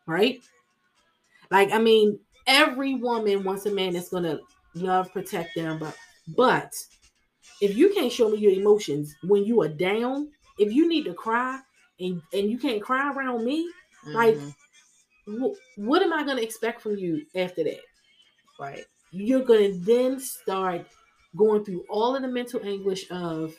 [0.07, 0.41] right?
[1.51, 4.39] Like, I mean, every woman wants a man that's gonna
[4.75, 5.97] love, protect them, but
[6.37, 6.75] but
[7.61, 11.15] if you can't show me your emotions when you are down, if you need to
[11.15, 11.59] cry
[11.99, 13.69] and and you can't cry around me,
[14.07, 14.15] mm-hmm.
[14.15, 14.39] like
[15.27, 17.81] wh- what am I gonna expect from you after that?
[18.59, 18.85] Right.
[19.13, 20.87] You're gonna then start
[21.37, 23.55] going through all of the mental anguish of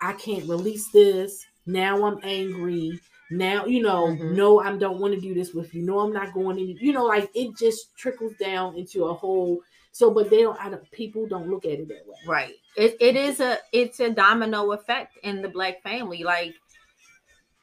[0.00, 1.44] I can't release this.
[1.66, 3.00] Now I'm angry.
[3.30, 4.36] Now, you know, mm-hmm.
[4.36, 5.82] no, I don't want to do this with you.
[5.82, 9.60] No, I'm not going any, you know, like it just trickles down into a whole
[9.96, 12.18] so but they don't I don't people don't look at it that way.
[12.26, 12.54] Right.
[12.76, 16.22] It it is a it's a domino effect in the black family.
[16.22, 16.52] Like,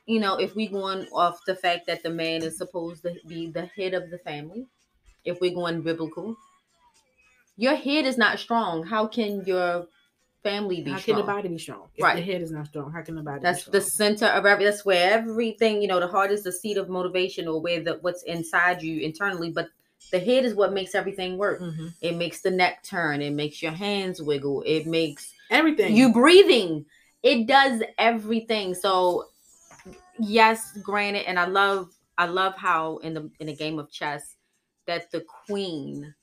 [0.07, 3.51] you know, if we going off the fact that the man is supposed to be
[3.51, 4.65] the head of the family,
[5.25, 6.35] if we're going biblical,
[7.55, 8.83] your head is not strong.
[8.83, 9.85] How can your
[10.41, 10.93] family be strong?
[10.95, 11.15] how strong?
[11.17, 11.87] can the body be strong?
[11.95, 12.15] If right.
[12.15, 14.83] the head is not strong, how can the body that's the center of every that's
[14.83, 18.23] where everything, you know, the heart is the seat of motivation or where the what's
[18.23, 19.69] inside you internally, but
[20.11, 21.61] the head is what makes everything work.
[21.61, 21.87] Mm-hmm.
[22.01, 26.85] It makes the neck turn, it makes your hands wiggle, it makes everything you breathing.
[27.21, 28.75] It does everything.
[28.75, 29.27] So
[30.19, 34.35] yes, granted, and I love I love how in the in a game of chess
[34.85, 36.13] that the queen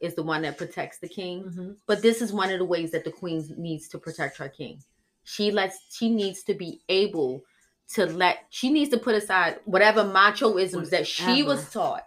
[0.00, 1.44] is the one that protects the king.
[1.44, 1.70] Mm-hmm.
[1.86, 4.82] But this is one of the ways that the queen needs to protect her king.
[5.24, 7.42] She lets she needs to be able
[7.94, 12.02] to let she needs to put aside whatever machoisms that she was taught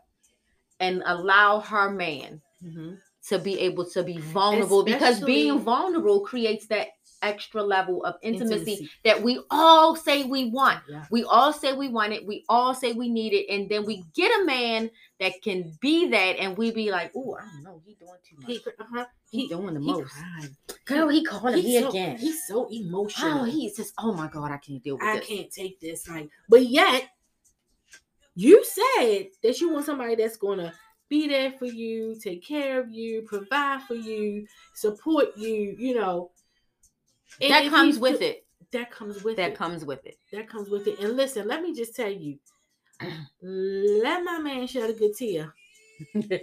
[0.80, 2.94] and allow her man mm-hmm.
[3.28, 6.88] to be able to be vulnerable Especially, because being vulnerable creates that
[7.22, 10.80] extra level of intimacy, intimacy, that we all say we want.
[10.90, 11.06] Yeah.
[11.12, 12.26] We all say we want it.
[12.26, 13.54] We all say we need it.
[13.54, 14.90] And then we get a man
[15.20, 18.38] that can be that and we be like, oh, I don't know, he doing too
[18.38, 18.48] much.
[18.48, 19.06] He, uh-huh.
[19.30, 20.14] he, he doing the he most.
[20.14, 20.50] Cried.
[20.86, 22.18] Girl, he calling me so, again.
[22.18, 23.42] He's so emotional.
[23.42, 25.26] Oh, he's just, oh my God, I can't deal with I this.
[25.26, 26.08] I can't take this.
[26.08, 27.10] Like, but yet
[28.40, 30.74] you said that you want somebody that's gonna
[31.10, 36.32] be there for you, take care of you, provide for you, support you, you know.
[37.42, 38.46] And that comes with it.
[38.72, 39.52] That comes with that it.
[39.52, 40.18] That comes with it.
[40.32, 41.00] That comes with it.
[41.00, 42.40] And listen, let me just tell you,
[43.42, 45.54] let my man shed a good tear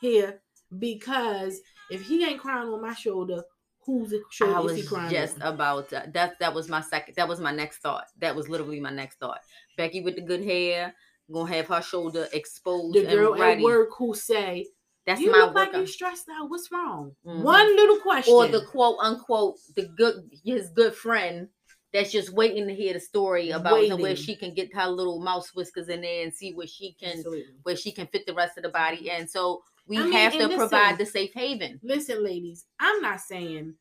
[0.00, 0.40] here
[0.78, 3.42] because if he ain't crying on my shoulder,
[3.86, 5.54] who's it shoulder I was just on?
[5.54, 6.38] about to, that.
[6.40, 7.14] That was my second.
[7.16, 8.06] That was my next thought.
[8.18, 9.40] That was literally my next thought.
[9.76, 10.94] Becky with the good hair
[11.32, 12.94] gonna have her shoulder exposed.
[12.94, 14.66] The girl at work who say,
[15.06, 16.48] "That's you my look like you stressed out.
[16.50, 17.42] What's wrong?" Mm-hmm.
[17.42, 21.48] One little question, or the quote unquote the good his good friend
[21.92, 24.00] that's just waiting to hear the story about waiting.
[24.00, 27.18] where she can get her little mouse whiskers in there and see where she can
[27.18, 27.54] Absolutely.
[27.62, 29.08] where she can fit the rest of the body.
[29.10, 29.26] in.
[29.26, 31.80] so we I mean, have to listen, provide the safe haven.
[31.82, 33.74] Listen, ladies, I'm not saying,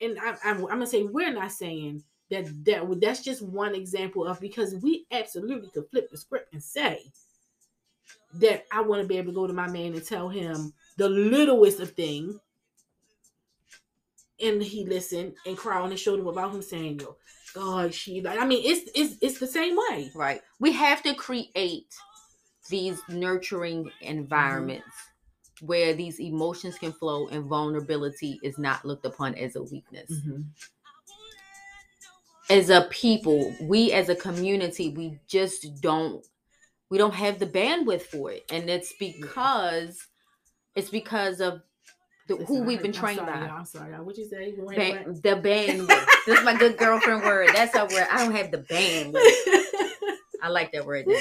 [0.00, 4.26] and I, I'm, I'm gonna say we're not saying that that that's just one example
[4.26, 7.00] of because we absolutely could flip the script and say
[8.34, 11.08] that I want to be able to go to my man and tell him the
[11.08, 12.40] littlest of thing,
[14.42, 17.16] and he listened and cry on his shoulder about him saying, "Yo,
[17.54, 20.40] God, she." I mean, it's it's it's the same way, right?
[20.58, 21.94] We have to create
[22.68, 24.86] these nurturing environments.
[24.86, 25.11] Mm-hmm.
[25.64, 30.10] Where these emotions can flow and vulnerability is not looked upon as a weakness.
[30.10, 30.42] Mm-hmm
[32.50, 36.26] as a people, we as a community, we just don't
[36.90, 38.44] we don't have the bandwidth for it.
[38.52, 40.06] And it's because
[40.74, 41.62] it's because of
[42.28, 43.32] the, who we've been trained by.
[43.32, 43.92] I'm sorry.
[43.94, 44.52] What you say?
[44.76, 46.06] Ban- the bandwidth.
[46.26, 47.48] this is my good girlfriend word.
[47.54, 48.06] That's a word.
[48.10, 49.88] I don't have the bandwidth.
[50.42, 51.06] I like that word.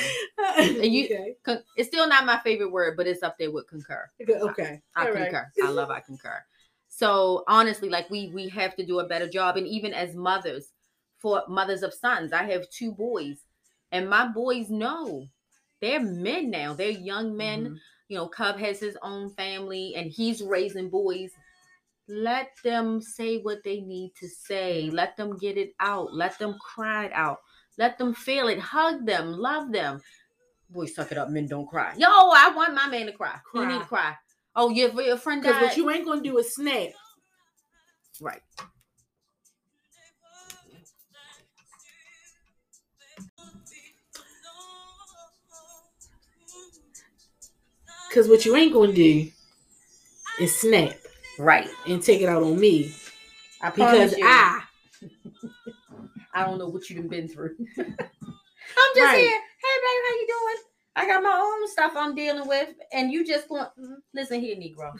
[0.57, 1.35] And you, okay.
[1.43, 4.09] con- it's still not my favorite word, but it's up there with concur.
[4.19, 5.49] Okay, I, I concur.
[5.57, 5.67] Right.
[5.67, 6.43] I love I concur.
[6.89, 10.73] So honestly, like we we have to do a better job, and even as mothers,
[11.21, 12.33] for mothers of sons.
[12.33, 13.45] I have two boys.
[13.91, 15.27] And my boys know
[15.79, 16.73] they're men now.
[16.73, 17.65] They're young men.
[17.65, 17.75] Mm-hmm.
[18.09, 21.31] You know, Cub has his own family and he's raising boys.
[22.07, 24.89] Let them say what they need to say.
[24.91, 26.13] Let them get it out.
[26.13, 27.39] Let them cry it out.
[27.77, 28.59] Let them feel it.
[28.59, 29.31] Hug them.
[29.33, 30.01] Love them.
[30.69, 31.29] Boys, suck it up.
[31.29, 31.93] Men don't cry.
[31.97, 33.35] Yo, I want my man to cry.
[33.43, 33.61] cry.
[33.61, 34.15] He need to cry.
[34.55, 35.61] Oh, your, your friend died.
[35.61, 36.89] What you ain't going to do is snap.
[38.21, 38.41] Right.
[48.11, 49.31] Because what you ain't gonna do
[50.41, 50.91] is snap.
[51.39, 51.69] Right.
[51.87, 52.93] And take it out on me.
[53.61, 54.61] I because you, I
[56.33, 57.55] I don't know what you've been through.
[57.77, 57.85] I'm
[58.95, 59.19] just right.
[59.19, 59.31] here.
[59.31, 60.63] Hey babe, how you doing?
[60.95, 64.55] I got my own stuff I'm dealing with, and you just want mm, listen here,
[64.55, 64.93] Negro.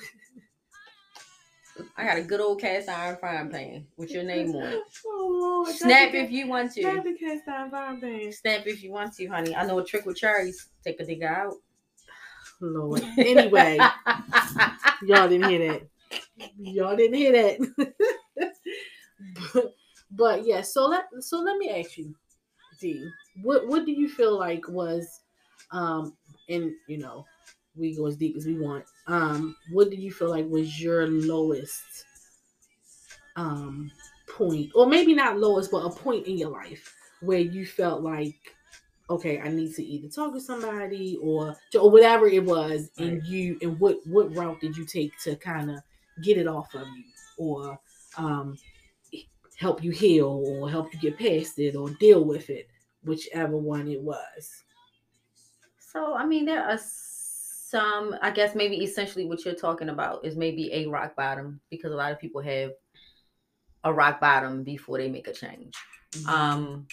[1.98, 4.84] I got a good old cast iron frying pan with your name on it.
[5.06, 5.76] Oh, Lord.
[5.76, 6.82] Snap if you want to.
[6.82, 8.32] Snap the cast iron frying pan.
[8.32, 9.56] Snap if you want to, honey.
[9.56, 10.68] I know a trick with cherries.
[10.84, 11.54] Take a digger out.
[12.62, 13.04] Lord.
[13.18, 13.78] Anyway,
[15.04, 15.82] y'all didn't hear that.
[16.58, 17.92] Y'all didn't hear that.
[19.54, 19.74] but,
[20.12, 22.14] but yeah, so let so let me ask you,
[22.80, 23.10] D,
[23.42, 25.22] what what do you feel like was
[25.72, 26.16] um
[26.50, 27.26] and you know,
[27.76, 28.86] we go as deep as we want.
[29.08, 32.06] Um, what do you feel like was your lowest
[33.36, 33.92] um
[34.30, 38.36] point, or maybe not lowest, but a point in your life where you felt like
[39.10, 43.08] okay, I need to either talk to somebody or or whatever it was, right.
[43.08, 45.80] and you and what what route did you take to kind of
[46.22, 47.04] get it off of you
[47.38, 47.80] or
[48.18, 48.58] um,
[49.62, 52.68] help you heal or help you get past it or deal with it,
[53.04, 54.64] whichever one it was.
[55.80, 58.16] So I mean, there are some.
[58.22, 61.96] I guess maybe essentially what you're talking about is maybe a rock bottom because a
[61.96, 62.72] lot of people have
[63.84, 65.76] a rock bottom before they make a change.
[66.14, 66.30] Mm-hmm.
[66.30, 66.88] Um,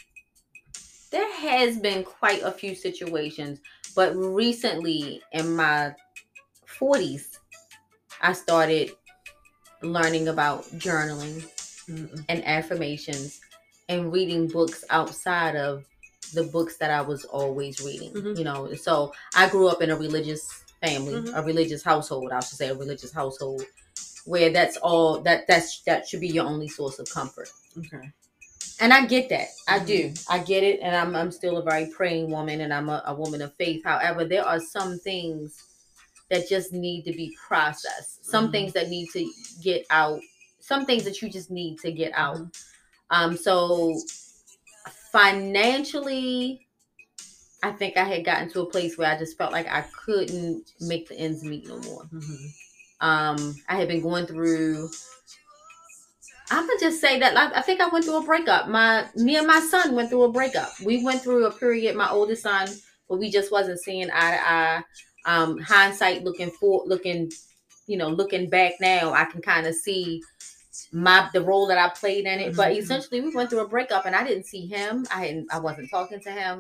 [1.11, 3.61] there has been quite a few situations,
[3.97, 5.95] but recently in my
[6.79, 7.39] 40s,
[8.21, 8.93] I started
[9.83, 11.49] learning about journaling
[11.89, 13.41] mm and affirmations
[13.89, 15.85] and reading books outside of
[16.35, 18.13] the books that I was always reading.
[18.13, 18.39] Mm-hmm.
[18.39, 21.35] You know, so I grew up in a religious family, mm-hmm.
[21.35, 23.63] a religious household, I should say a religious household
[24.27, 27.49] where that's all that that's that should be your only source of comfort.
[27.79, 28.13] Okay
[28.81, 29.49] and I get that.
[29.67, 30.11] I do.
[30.11, 30.33] Mm-hmm.
[30.33, 30.81] I get it.
[30.83, 33.85] And I'm, I'm still a very praying woman and I'm a, a, woman of faith.
[33.85, 35.65] However, there are some things
[36.31, 38.53] that just need to be processed, some mm-hmm.
[38.53, 39.29] things that need to
[39.63, 40.21] get out,
[40.69, 42.39] some things that you just need to get out.
[43.11, 43.99] Um, so
[45.11, 46.67] financially,
[47.63, 50.73] I think I had gotten to a place where I just felt like I couldn't
[50.81, 52.05] make the ends meet no more.
[52.05, 52.47] Mm-hmm.
[53.01, 54.91] Um, I had been going through
[56.51, 58.69] I'm gonna just say that I think I went through a breakup.
[58.69, 60.71] My me and my son went through a breakup.
[60.83, 61.95] We went through a period.
[61.95, 62.69] My oldest son,
[63.07, 64.83] where we just wasn't seeing eye to eye.
[65.27, 67.31] Um, hindsight, looking for, looking,
[67.87, 70.23] you know, looking back now, I can kind of see
[70.93, 72.49] my the role that I played in it.
[72.49, 72.57] Mm-hmm.
[72.57, 75.07] But essentially, we went through a breakup, and I didn't see him.
[75.15, 75.53] I hadn't.
[75.53, 76.59] I wasn't talking to him.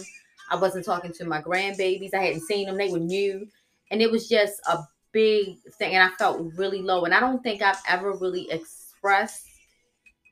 [0.50, 2.14] I wasn't talking to my grandbabies.
[2.14, 2.76] I hadn't seen them.
[2.76, 3.46] They were new,
[3.90, 4.78] and it was just a
[5.12, 5.94] big thing.
[5.94, 7.04] And I felt really low.
[7.04, 9.46] And I don't think I've ever really expressed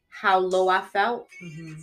[0.08, 1.28] how low I felt.
[1.42, 1.74] Mm-hmm.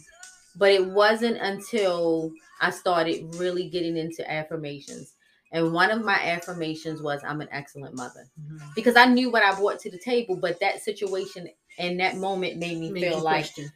[0.56, 5.13] But it wasn't until I started really getting into affirmations.
[5.54, 8.26] And one of my affirmations was, I'm an excellent mother.
[8.42, 8.58] Mm-hmm.
[8.76, 12.58] Because I knew what I brought to the table, but that situation and that moment
[12.58, 13.72] made me feel like, question.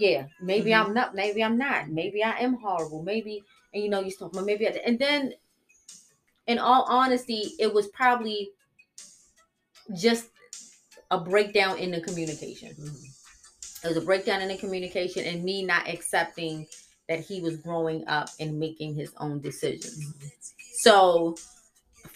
[0.00, 0.88] yeah, maybe mm-hmm.
[0.88, 4.34] I'm not, maybe I'm not, maybe I am horrible, maybe, and you know, you stop,
[4.34, 5.32] maybe, I, and then
[6.48, 8.50] in all honesty, it was probably
[9.94, 10.28] just
[11.12, 12.70] a breakdown in the communication.
[12.70, 13.84] Mm-hmm.
[13.84, 16.66] It was a breakdown in the communication and me not accepting
[17.08, 20.04] that he was growing up and making his own decisions.
[20.04, 20.26] Mm-hmm.
[20.80, 21.36] So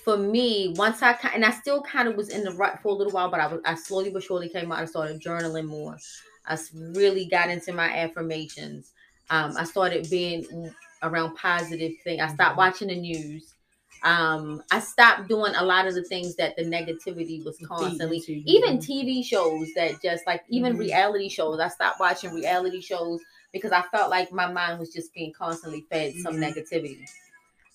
[0.04, 2.94] for me, once I and I still kind of was in the rut for a
[2.94, 4.78] little while, but I was I slowly but surely came out.
[4.78, 5.98] I started journaling more.
[6.46, 6.58] I
[6.94, 8.92] really got into my affirmations.
[9.30, 12.20] Um, I started being around positive things.
[12.20, 12.58] I stopped mm-hmm.
[12.58, 13.54] watching the news
[14.02, 18.78] um i stopped doing a lot of the things that the negativity was constantly even
[18.78, 20.82] tv shows that just like even mm-hmm.
[20.82, 23.20] reality shows i stopped watching reality shows
[23.52, 26.22] because i felt like my mind was just being constantly fed mm-hmm.
[26.22, 27.04] some negativity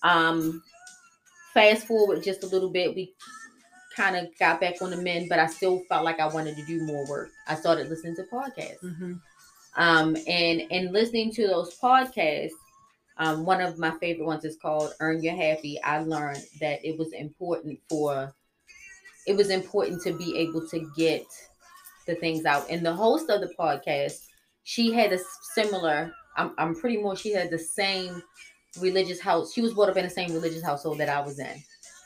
[0.02, 0.64] um
[1.56, 3.12] fast forward just a little bit we
[3.96, 6.66] kind of got back on the men but i still felt like i wanted to
[6.66, 9.14] do more work i started listening to podcasts mm-hmm.
[9.78, 12.52] um and and listening to those podcasts
[13.18, 15.82] um, one of my favorite ones is called Earn Your Happy.
[15.82, 18.34] I learned that it was important for
[19.26, 21.26] it was important to be able to get
[22.06, 22.70] the things out.
[22.70, 24.26] And the host of the podcast,
[24.64, 25.20] she had a
[25.54, 28.22] similar, I'm, I'm pretty more she had the same
[28.78, 29.54] religious house.
[29.54, 31.64] She was brought up in the same religious household that I was in.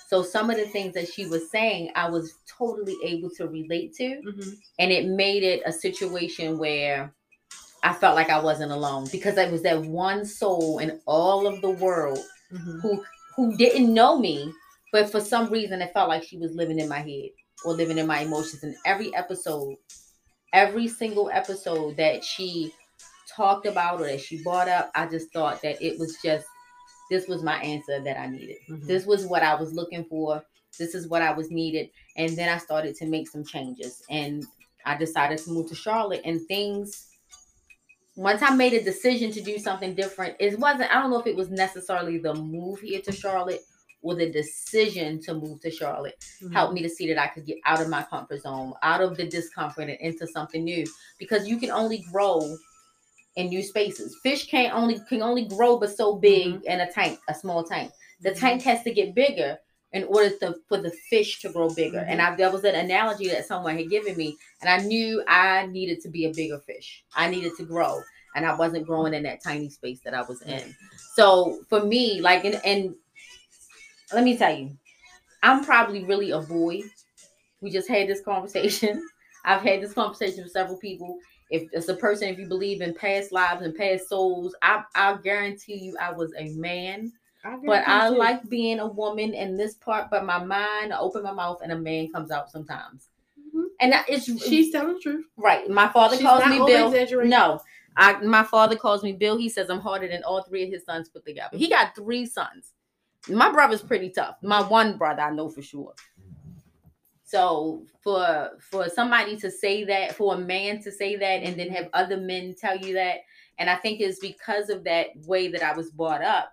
[0.08, 3.94] So some of the things that she was saying, I was totally able to relate
[3.96, 4.50] to, mm-hmm.
[4.80, 7.14] and it made it a situation where
[7.84, 11.62] I felt like I wasn't alone because I was that one soul in all of
[11.62, 12.20] the world
[12.52, 12.80] mm-hmm.
[12.80, 13.04] who
[13.36, 14.52] who didn't know me,
[14.92, 17.30] but for some reason it felt like she was living in my head
[17.64, 18.64] or living in my emotions.
[18.64, 19.76] In every episode,
[20.54, 22.74] every single episode that she
[23.34, 26.48] talked about or that she brought up, I just thought that it was just
[27.10, 28.58] this was my answer that I needed.
[28.70, 28.88] Mm-hmm.
[28.88, 30.44] This was what I was looking for.
[30.78, 31.90] This is what I was needed.
[32.16, 34.46] And then I started to make some changes and
[34.86, 37.10] I decided to move to Charlotte and things
[38.20, 41.28] once I made a decision to do something different, it wasn't, I don't know if
[41.28, 43.62] it was necessarily the move here to Charlotte
[44.02, 46.52] or the decision to move to Charlotte mm-hmm.
[46.52, 49.16] helped me to see that I could get out of my comfort zone, out of
[49.16, 50.86] the discomfort and into something new.
[51.18, 52.58] Because you can only grow
[53.40, 54.18] in new spaces.
[54.22, 56.68] Fish can't only can only grow but so big mm-hmm.
[56.68, 57.92] in a tank, a small tank.
[58.22, 58.40] The mm-hmm.
[58.40, 59.58] tank has to get bigger
[59.94, 62.00] in order to, for the fish to grow bigger.
[62.00, 62.12] Mm-hmm.
[62.12, 65.68] And I, that was an analogy that someone had given me, and I knew I
[65.68, 67.04] needed to be a bigger fish.
[67.16, 68.02] I needed to grow,
[68.36, 70.76] and I wasn't growing in that tiny space that I was in.
[71.16, 72.96] So for me, like, and, and
[74.14, 74.72] let me tell you,
[75.42, 76.82] I'm probably really a boy.
[77.62, 79.08] We just had this conversation.
[79.46, 81.18] I've had this conversation with several people,
[81.50, 85.18] if it's a person, if you believe in past lives and past souls, I I
[85.24, 87.12] guarantee you I was a man.
[87.44, 91.24] I but I like being a woman in this part, but my mind, I open
[91.24, 93.08] my mouth and a man comes out sometimes.
[93.40, 93.68] Mm-hmm.
[93.80, 95.26] And it's she's telling the truth.
[95.38, 95.70] Right.
[95.70, 97.26] My father she's calls me Bill.
[97.26, 97.62] No.
[97.96, 99.38] I my father calls me Bill.
[99.38, 101.58] He says I'm harder than all three of his sons put together.
[101.58, 102.74] He got three sons.
[103.28, 104.36] My brother's pretty tough.
[104.44, 105.94] My one brother I know for sure.
[107.30, 111.70] So for for somebody to say that, for a man to say that, and then
[111.70, 113.18] have other men tell you that,
[113.60, 116.52] and I think it's because of that way that I was brought up.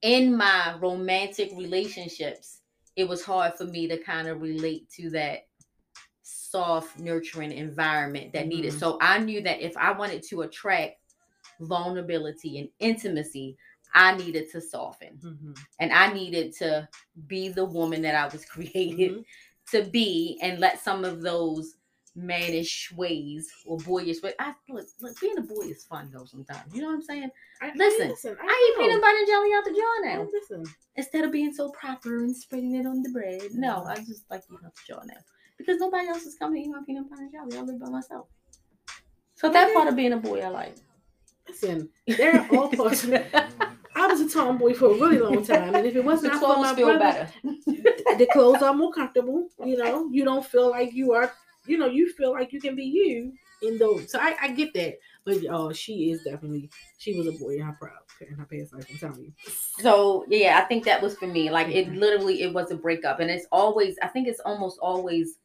[0.00, 2.60] In my romantic relationships,
[2.96, 5.40] it was hard for me to kind of relate to that
[6.22, 8.48] soft, nurturing environment that mm-hmm.
[8.48, 8.72] needed.
[8.72, 10.96] So I knew that if I wanted to attract
[11.60, 13.58] vulnerability and intimacy,
[13.94, 15.52] I needed to soften mm-hmm.
[15.78, 16.88] and I needed to
[17.26, 19.76] be the woman that I was created mm-hmm.
[19.76, 21.76] to be and let some of those
[22.16, 24.34] mannish ways or boyish ways.
[24.38, 26.74] I look, look, being a boy is fun though sometimes.
[26.74, 27.30] You know what I'm saying?
[27.60, 30.28] I, listen, listen, I, I eat peanut butter and jelly out the jar now.
[30.32, 30.64] Listen.
[30.96, 33.42] Instead of being so proper and spreading it on the bread.
[33.52, 33.88] No, mm-hmm.
[33.88, 35.20] I just like eating out the jar now.
[35.58, 37.58] Because nobody else is coming to eat my peanut butter and jelly.
[37.58, 38.26] I live by myself.
[39.36, 40.76] So that part of being a boy I like.
[41.48, 43.06] Listen, there are all parts.
[44.04, 46.74] I was a tomboy for a really long time, and if it wasn't for my
[46.74, 47.54] feel brother, better.
[48.18, 49.48] the clothes are more comfortable.
[49.64, 51.32] You know, you don't feel like you are.
[51.66, 53.32] You know, you feel like you can be you
[53.62, 54.10] in those.
[54.10, 57.62] So I, I get that, but oh, she is definitely she was a boy in
[57.62, 58.86] her proud in her past life.
[58.90, 59.32] I'm telling you.
[59.78, 61.50] So yeah, I think that was for me.
[61.50, 61.98] Like it mm-hmm.
[61.98, 63.96] literally, it was a breakup, and it's always.
[64.02, 65.38] I think it's almost always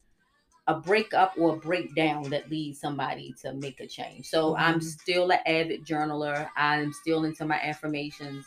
[0.69, 4.27] a breakup or a breakdown that leads somebody to make a change.
[4.27, 4.61] So mm-hmm.
[4.61, 6.47] I'm still an avid journaler.
[6.55, 8.45] I'm still into my affirmations.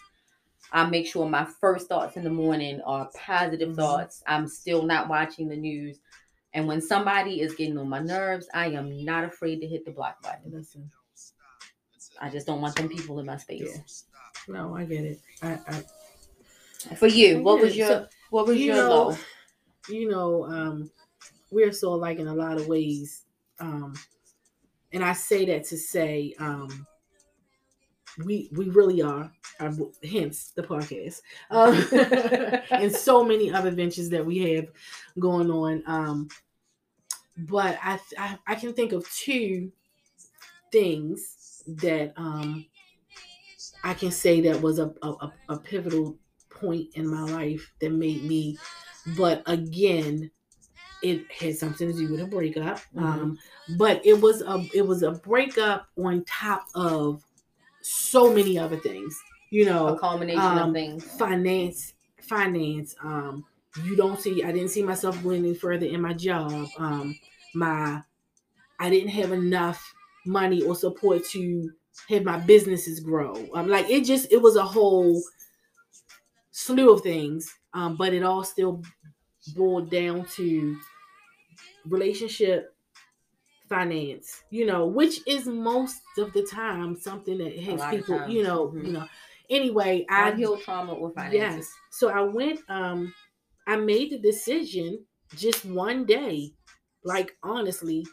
[0.70, 3.80] I make sure my first thoughts in the morning are positive mm-hmm.
[3.80, 4.22] thoughts.
[4.28, 5.98] I'm still not watching the news.
[6.54, 9.90] And when somebody is getting on my nerves, I am not afraid to hit the
[9.90, 10.52] block button.
[10.52, 10.88] Listen.
[12.20, 14.04] I just don't want them people in my space.
[14.46, 14.54] Yeah.
[14.54, 15.20] No, I get it.
[15.42, 19.16] I, I for you, what was your so, what was you your know, low?
[19.88, 20.90] You know, um,
[21.52, 23.24] we're so alike in a lot of ways.
[23.60, 23.94] Um,
[24.92, 26.86] and I say that to say um,
[28.24, 29.32] we we really are.
[29.60, 29.70] Uh,
[30.02, 31.74] hence the podcast, um,
[32.70, 34.66] and so many other ventures that we have
[35.18, 35.82] going on.
[35.86, 36.28] Um,
[37.36, 39.70] but I, I, I can think of two
[40.72, 42.66] things that um,
[43.84, 46.16] I can say that was a, a, a pivotal
[46.50, 48.58] point in my life that made me.
[49.16, 50.30] But again,
[51.02, 52.78] it had something to do with a breakup.
[52.94, 53.04] Mm-hmm.
[53.04, 53.38] Um,
[53.76, 57.24] but it was a it was a breakup on top of
[57.82, 59.18] so many other things.
[59.50, 61.04] You know, a culmination um, of things.
[61.04, 62.94] Finance, finance.
[63.02, 63.44] Um,
[63.84, 64.42] you don't see.
[64.42, 66.68] I didn't see myself going any further in my job.
[66.78, 67.18] Um,
[67.54, 68.02] my,
[68.78, 69.94] I didn't have enough
[70.24, 71.70] money or support to
[72.08, 73.46] have my businesses grow.
[73.54, 75.22] Um, like it just it was a whole
[76.50, 77.52] slew of things.
[77.74, 78.82] Um, but it all still
[79.54, 80.78] boiled down to
[81.86, 82.74] relationship
[83.68, 88.68] finance you know which is most of the time something that has people you know
[88.68, 88.86] mm-hmm.
[88.86, 89.06] you know
[89.48, 93.12] anyway i heal trauma or finance yes so i went um
[93.66, 94.98] i made the decision
[95.36, 96.52] just one day
[97.04, 98.06] like honestly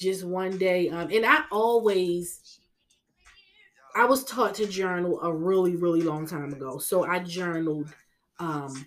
[0.00, 2.58] just one day um and i always
[3.94, 6.78] I was taught to journal a really, really long time ago.
[6.78, 7.92] So I journaled
[8.38, 8.86] um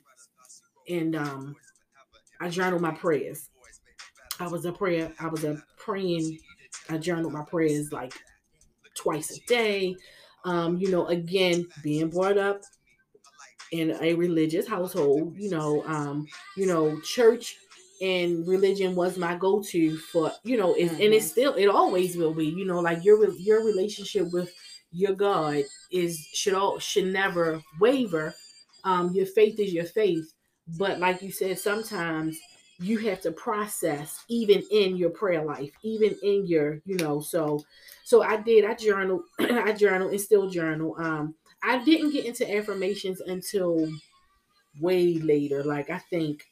[0.89, 1.56] and um
[2.41, 3.49] I journaled my prayers.
[4.39, 6.39] I was a prayer, I was a praying,
[6.89, 8.13] I journaled my prayers like
[8.95, 9.95] twice a day.
[10.43, 12.61] Um, you know, again, being brought up
[13.71, 17.57] in a religious household, you know, um, you know, church
[18.01, 20.95] and religion was my go-to for, you know, it, mm-hmm.
[20.95, 21.25] and it mm-hmm.
[21.25, 24.53] still it always will be, you know, like your your relationship with
[24.91, 28.33] your God is should all should never waver.
[28.83, 30.31] Um, your faith is your faith,
[30.77, 32.38] but like you said, sometimes
[32.80, 37.63] you have to process even in your prayer life, even in your, you know, so
[38.03, 40.95] so I did, I journal, I journal and still journal.
[40.99, 43.89] Um, I didn't get into affirmations until
[44.80, 45.63] way later.
[45.63, 46.45] Like I think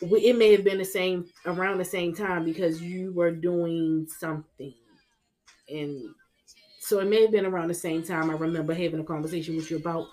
[0.00, 4.74] it may have been the same around the same time because you were doing something
[5.68, 6.14] and
[6.80, 8.30] so it may have been around the same time.
[8.30, 10.08] I remember having a conversation with you about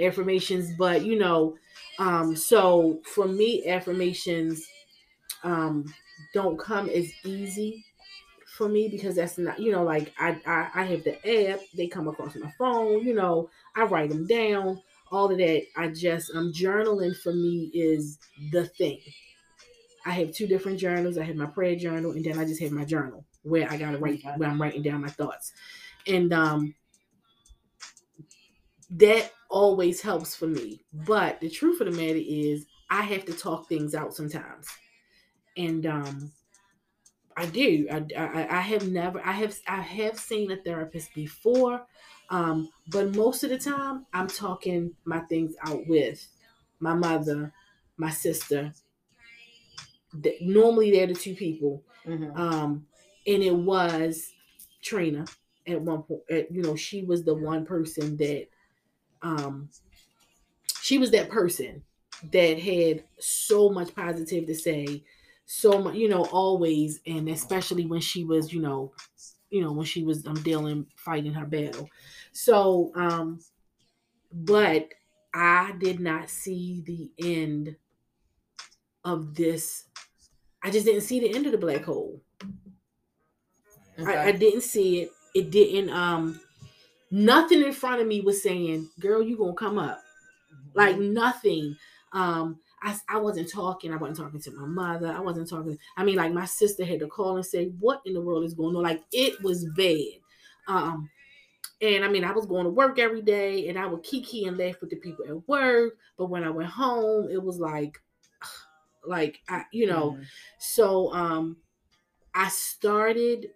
[0.00, 1.56] affirmations, but you know,
[1.98, 4.66] um, so for me, affirmations
[5.44, 5.92] um
[6.34, 7.84] don't come as easy
[8.56, 11.88] for me because that's not, you know, like I, I I have the app, they
[11.88, 15.62] come across my phone, you know, I write them down, all of that.
[15.76, 18.18] I just um journaling for me is
[18.52, 19.00] the thing.
[20.04, 21.18] I have two different journals.
[21.18, 23.98] I have my prayer journal, and then I just have my journal where I gotta
[23.98, 25.52] write where I'm writing down my thoughts
[26.06, 26.74] and um
[28.90, 30.80] that always helps for me.
[30.92, 34.68] But the truth of the matter is i have to talk things out sometimes.
[35.56, 36.32] And um
[37.36, 37.86] i do.
[37.90, 41.86] I i, I have never i have i have seen a therapist before
[42.30, 46.26] um but most of the time i'm talking my things out with
[46.80, 47.52] my mother
[47.96, 48.74] my sister.
[50.40, 51.82] Normally they're the two people.
[52.06, 52.36] Mm-hmm.
[52.40, 52.86] um
[53.26, 54.32] and it was
[54.80, 55.24] trina
[55.66, 58.46] at one point at, you know she was the one person that
[59.26, 59.70] um
[60.82, 61.84] she was that person
[62.32, 65.04] that had so much positive to say
[65.44, 68.92] so much you know always and especially when she was you know
[69.50, 71.88] you know when she was um dealing fighting her battle.
[72.32, 73.40] So um
[74.32, 74.94] but
[75.34, 77.76] i did not see the end
[79.04, 79.88] of this.
[80.62, 82.22] I just didn't see the end of the black hole.
[83.98, 84.04] Okay.
[84.04, 85.10] I, I didn't see it.
[85.34, 86.40] It didn't um
[87.10, 90.02] nothing in front of me was saying, girl, you gonna come up.
[90.74, 91.76] Like nothing.
[92.12, 93.92] Um, I, I wasn't talking.
[93.92, 95.08] I wasn't talking to my mother.
[95.08, 95.78] I wasn't talking.
[95.96, 98.54] I mean, like my sister had to call and say, "What in the world is
[98.54, 100.20] going on?" Like it was bad.
[100.68, 101.08] Um,
[101.80, 104.56] and I mean, I was going to work every day, and I would kiki and
[104.56, 105.94] laugh with the people at work.
[106.16, 107.98] But when I went home, it was like,
[109.06, 110.12] like I, you know.
[110.12, 110.22] Mm-hmm.
[110.58, 111.56] So um,
[112.34, 113.48] I started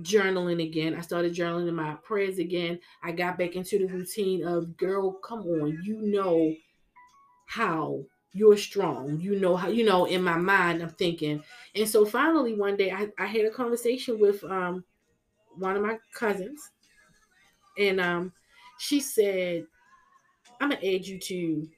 [0.00, 0.94] journaling again.
[0.94, 2.80] I started journaling my prayers again.
[3.02, 6.54] I got back into the routine of, girl, come on, you know
[7.46, 9.20] how you're strong.
[9.20, 11.42] You know how, you know, in my mind, I'm thinking.
[11.74, 14.84] And so finally, one day, I, I had a conversation with um,
[15.56, 16.70] one of my cousins.
[17.78, 18.32] And um,
[18.78, 19.66] she said,
[20.60, 21.68] I'm going to add you to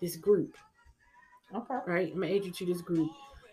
[0.00, 0.56] this group.
[1.54, 1.74] Okay.
[1.86, 2.12] Right?
[2.12, 3.10] I'm going to add you to this group.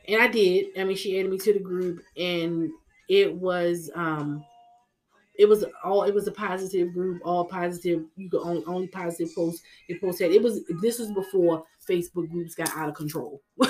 [0.08, 0.78] And I did.
[0.78, 2.02] I mean, she added me to the group.
[2.18, 2.72] And
[3.12, 4.44] it was um
[5.38, 8.06] it was all it was a positive group, all positive.
[8.16, 10.32] You could only only positive posts it posted.
[10.32, 13.42] It was this was before Facebook groups got out of control.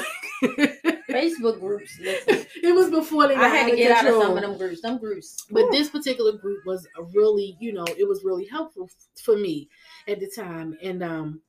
[1.09, 1.97] Facebook groups.
[1.99, 3.35] Listen, it was before they.
[3.35, 4.21] I had to get control.
[4.21, 4.81] out of some of them groups.
[4.81, 5.45] Some groups.
[5.49, 8.89] But this particular group was really, you know, it was really helpful
[9.23, 9.69] for me
[10.07, 11.41] at the time, and um,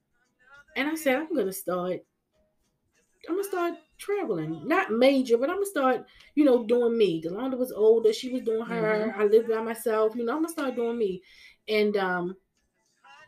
[0.77, 2.01] and I said I'm gonna start.
[3.29, 4.67] I'm gonna start traveling.
[4.67, 7.23] Not major, but I'm gonna start, you know, doing me.
[7.23, 9.09] Delonda was older, she was doing her.
[9.09, 9.21] Mm-hmm.
[9.21, 11.23] I lived by myself, you know, I'm gonna start doing me.
[11.69, 12.37] And um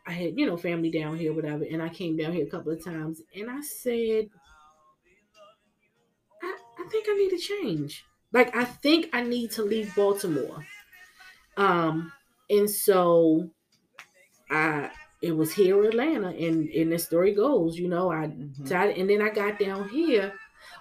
[0.07, 2.73] I had, you know, family down here, whatever, and I came down here a couple
[2.73, 4.29] of times and I said,
[6.43, 8.05] I, I think I need to change.
[8.33, 10.67] Like I think I need to leave Baltimore.
[11.57, 12.13] Um,
[12.51, 13.49] and so
[14.51, 14.91] I
[15.25, 19.01] it was here in Atlanta, and and the story goes, you know, I mm-hmm.
[19.01, 20.33] and then I got down here,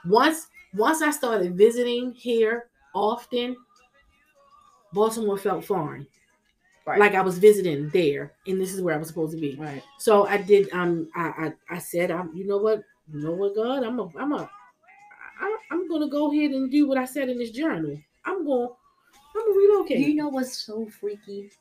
[0.05, 3.55] once once I started visiting here often,
[4.93, 6.07] Baltimore felt foreign.
[6.85, 6.99] Right.
[6.99, 9.55] Like I was visiting there, and this is where I was supposed to be.
[9.55, 9.81] Right.
[9.99, 10.71] So I did.
[10.73, 12.35] Um, I I, I said, I'm.
[12.35, 12.83] You know what?
[13.11, 13.83] You know what, God?
[13.83, 14.09] I'm a.
[14.17, 14.49] I'm a.
[15.39, 17.97] I, I'm gonna go ahead and do what I said in this journal.
[18.25, 18.69] I'm going.
[19.35, 19.99] I'm gonna relocate.
[19.99, 21.51] You know what's so freaky?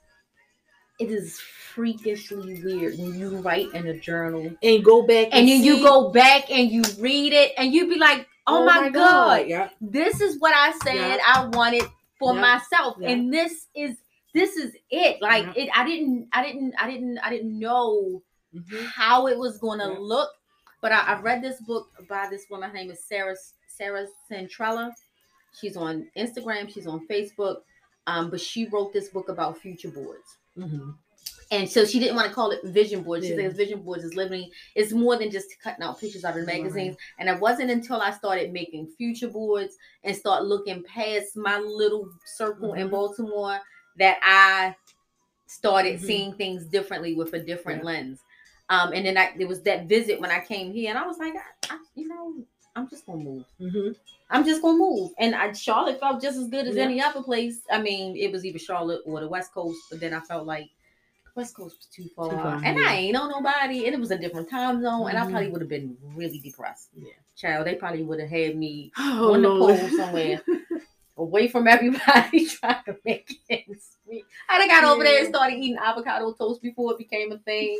[1.02, 5.48] It is freakishly weird when you write in a journal and go back and, and
[5.48, 8.80] then you go back and you read it and you be like, oh, oh my,
[8.80, 9.48] my, God, God.
[9.48, 9.68] Yeah.
[9.80, 11.18] this is what I said yeah.
[11.24, 11.84] I wanted
[12.18, 12.40] for yeah.
[12.40, 12.96] myself.
[13.02, 13.96] And this is
[14.34, 15.20] this is it.
[15.20, 18.22] Like it, I didn't, I didn't, I didn't, I didn't know
[18.54, 18.84] mm-hmm.
[18.86, 20.30] how it was going to look.
[20.80, 22.70] But I, I, read this book by this woman.
[22.70, 23.36] Her name is Sarah
[23.68, 24.90] Sarah Centrella.
[25.60, 26.72] She's on Instagram.
[26.72, 27.58] She's on Facebook.
[28.06, 30.38] Um, but she wrote this book about future boards.
[30.58, 30.90] Mm-hmm.
[31.50, 33.26] And so she didn't want to call it vision boards.
[33.26, 33.48] She yeah.
[33.48, 34.50] says vision boards is living.
[34.74, 36.96] It's more than just cutting out pictures out of magazines.
[36.96, 36.96] Right.
[37.18, 42.08] And it wasn't until I started making future boards and start looking past my little
[42.24, 42.80] circle mm-hmm.
[42.80, 43.58] in Baltimore
[43.98, 44.74] that I
[45.46, 46.06] started mm-hmm.
[46.06, 47.90] seeing things differently with a different yeah.
[47.90, 48.20] lens.
[48.70, 51.18] Um, and then I, there was that visit when I came here, and I was
[51.18, 52.32] like, I, I, you know,
[52.74, 53.44] I'm just gonna move.
[53.60, 53.92] Mm-hmm.
[54.32, 55.12] I'm just gonna move.
[55.18, 56.84] And I, Charlotte felt just as good as yeah.
[56.84, 57.60] any other place.
[57.70, 60.70] I mean, it was either Charlotte or the West Coast, but then I felt like
[61.36, 62.88] West Coast was too far, too far and yeah.
[62.88, 65.52] I ain't on nobody, and it was a different time zone, and I probably mm-hmm.
[65.52, 66.88] would have been really depressed.
[66.96, 70.42] Yeah, child, they probably would have had me oh, on the pole somewhere.
[71.18, 74.24] away from everybody trying to make ends meet.
[74.48, 74.90] I done got yeah.
[74.90, 77.78] over there and started eating avocado toast before it became a thing.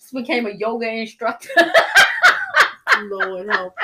[0.00, 1.50] Just became a yoga instructor.
[3.02, 3.74] Lord help.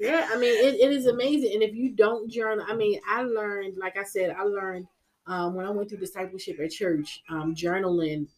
[0.00, 1.52] Yeah, I mean it, it is amazing.
[1.54, 4.86] And if you don't journal, I mean, I learned, like I said, I learned
[5.26, 8.28] um, when I went through discipleship at church, um, journaling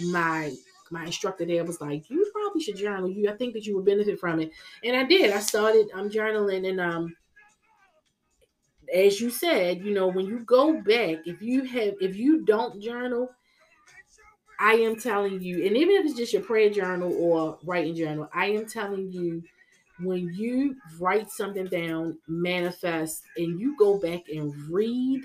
[0.00, 0.54] my
[0.90, 3.10] my instructor there was like, "You probably should journal.
[3.10, 4.52] You, I think that you would benefit from it."
[4.84, 5.32] And I did.
[5.32, 7.16] I started um journaling, and um,
[8.92, 12.80] as you said, you know, when you go back, if you have, if you don't
[12.80, 13.30] journal,
[14.58, 18.28] I am telling you, and even if it's just your prayer journal or writing journal,
[18.32, 19.42] I am telling you,
[20.00, 25.22] when you write something down, manifest, and you go back and read.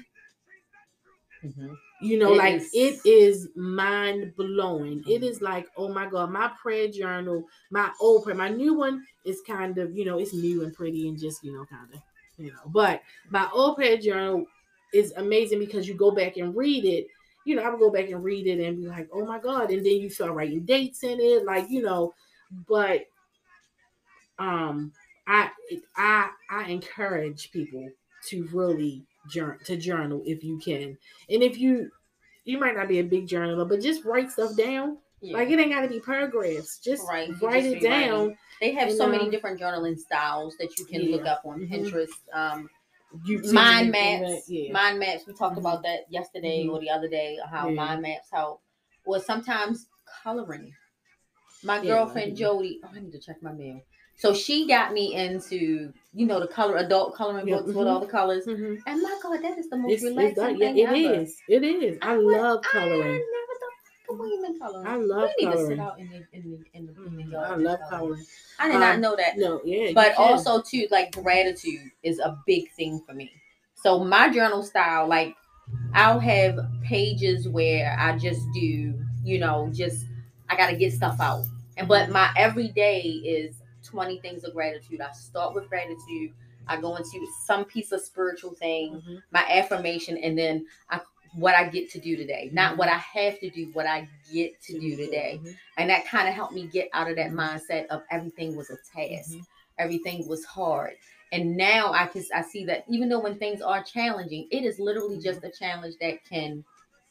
[1.44, 2.70] Mm-hmm you know, it like is.
[2.74, 5.04] it is mind blowing.
[5.08, 9.06] It is like, oh my God, my prayer journal, my old prayer, my new one
[9.24, 12.02] is kind of, you know, it's new and pretty and just, you know, kind of,
[12.38, 12.60] you know.
[12.66, 14.46] But my old prayer journal
[14.94, 17.06] is amazing because you go back and read it.
[17.46, 19.70] You know, I would go back and read it and be like, oh my God.
[19.70, 22.14] And then you start writing dates in it, like, you know,
[22.68, 23.06] but
[24.40, 24.92] um
[25.28, 25.50] I
[25.96, 27.90] I I encourage people
[28.28, 30.98] to really journal to journal if you can.
[31.30, 31.92] And if you
[32.44, 34.98] you might not be a big journaler, but just write stuff down.
[35.22, 35.38] Yeah.
[35.38, 36.80] Like it ain't gotta be paragraphs.
[36.80, 37.30] Just right.
[37.42, 38.20] write it down.
[38.20, 38.38] Writing.
[38.60, 41.16] They have so many different journaling styles that you can yeah.
[41.16, 41.74] look up on mm-hmm.
[41.74, 42.10] Pinterest.
[42.34, 42.70] Um
[43.26, 44.50] you mind maps.
[44.50, 44.72] Yeah.
[44.72, 45.28] Mind maps.
[45.28, 45.66] We talked mm-hmm.
[45.66, 46.72] about that yesterday mm-hmm.
[46.72, 48.62] or the other day, how mind maps help.
[49.06, 49.88] Or sometimes
[50.24, 50.74] coloring.
[51.64, 53.82] My girlfriend Jody, oh, I need to check my mail.
[54.18, 57.78] So she got me into, you know, the color adult coloring books mm-hmm.
[57.78, 58.46] with all the colors.
[58.46, 58.76] Mm-hmm.
[58.86, 61.38] And my God, that is the most it's, relaxing it's, thing yeah, It is.
[61.48, 61.98] It is.
[62.02, 63.16] I, I love coloring.
[63.16, 63.52] I
[64.60, 64.88] coloring.
[64.88, 65.70] I love we need coloring.
[65.70, 67.32] to sit out in the in the in the, in the mm-hmm.
[67.32, 67.52] yard.
[67.52, 68.26] I love coloring.
[68.60, 69.38] I did um, not know that.
[69.38, 69.92] No, yeah.
[69.94, 73.32] But also too, like gratitude is a big thing for me.
[73.76, 75.36] So my journal style, like
[75.94, 78.94] I'll have pages where I just do,
[79.24, 80.06] you know, just
[80.50, 81.46] I gotta get stuff out.
[81.78, 85.02] And but my everyday is 20 things of gratitude.
[85.02, 86.34] I start with gratitude.
[86.68, 89.16] I go into some piece of spiritual thing, mm-hmm.
[89.32, 91.02] my affirmation, and then I
[91.34, 92.50] what I get to do today.
[92.52, 92.80] Not mm-hmm.
[92.80, 95.40] what I have to do, what I get to do today.
[95.40, 95.52] Mm-hmm.
[95.78, 97.40] And that kind of helped me get out of that mm-hmm.
[97.40, 99.32] mindset of everything was a task.
[99.32, 99.42] Mm-hmm.
[99.80, 100.94] Everything was hard.
[101.32, 104.80] And now I can I see that even though when things are challenging, it is
[104.80, 105.48] literally just mm-hmm.
[105.48, 106.64] a challenge that can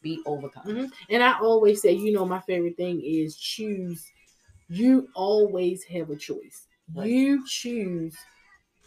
[0.02, 0.90] be overcome.
[1.08, 4.10] And I always say, you know, my favorite thing is choose
[4.70, 6.68] you always have a choice.
[6.94, 7.08] Right.
[7.08, 8.16] You choose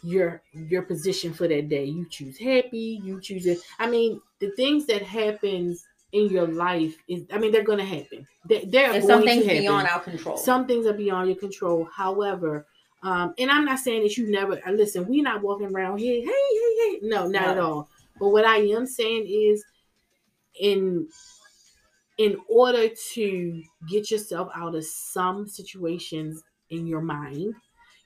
[0.02, 1.84] your your position for that day.
[1.84, 3.00] You choose happy.
[3.02, 3.58] You choose it.
[3.78, 7.24] I mean, the things that happens in your life is.
[7.32, 8.26] I mean, they're going to happen.
[8.48, 10.36] They, they're and some things beyond our control.
[10.36, 11.88] Some things are beyond your control.
[11.94, 12.66] However,
[13.02, 15.06] um, and I'm not saying that you never uh, listen.
[15.06, 16.20] We're not walking around here.
[16.20, 16.98] Hey, hey, hey.
[17.02, 17.50] No, not no.
[17.50, 17.88] at all.
[18.18, 19.64] But what I am saying is,
[20.60, 21.08] in
[22.18, 27.54] in order to get yourself out of some situations in your mind,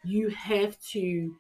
[0.05, 1.35] you have to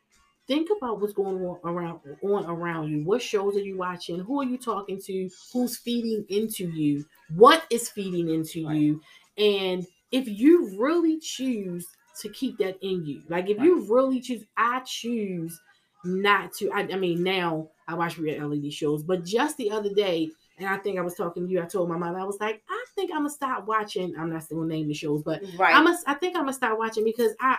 [0.47, 3.05] think about what's going on around on around you.
[3.05, 4.19] What shows are you watching?
[4.19, 5.31] Who are you talking to?
[5.53, 7.05] Who's feeding into you?
[7.35, 8.77] What is feeding into right.
[8.77, 9.01] you?
[9.37, 11.87] And if you really choose
[12.23, 13.67] to keep that in you, like if right.
[13.67, 15.61] you really choose, I choose
[16.05, 16.71] not to.
[16.73, 20.77] I, I mean, now I watch reality shows, but just the other day, and I
[20.79, 21.63] think I was talking to you.
[21.63, 24.15] I told my mom I was like, I think I'm gonna stop watching.
[24.19, 25.75] I'm not still name the shows, but right.
[25.75, 27.59] I'm a, I think I'm gonna stop watching because I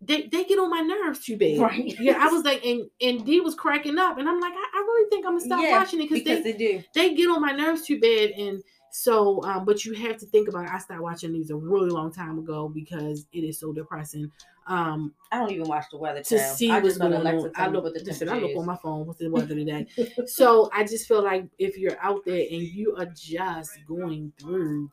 [0.00, 1.58] they, they get on my nerves too bad.
[1.58, 1.98] Right.
[1.98, 4.78] Yeah, I was like, and and D was cracking up, and I'm like, I, I
[4.78, 6.82] really think I'm gonna stop yeah, watching it because they, they do.
[6.94, 10.48] They get on my nerves too bad, and So, um, but you have to think
[10.48, 10.64] about.
[10.64, 10.70] It.
[10.70, 14.30] I started watching these a really long time ago because it is so depressing.
[14.66, 17.26] Um, I don't even watch the weather to see I what's going on.
[17.56, 19.06] I look, listen, I look on my phone.
[19.06, 19.86] What's the weather today?
[20.26, 24.90] so I just feel like if you're out there and you are just going through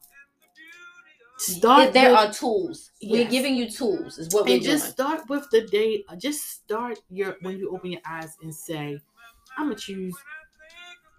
[1.38, 3.12] start there with, are tools yes.
[3.12, 6.98] we're giving you tools is what and we're just start with the day just start
[7.10, 8.98] your when you open your eyes and say
[9.58, 10.16] i'm gonna choose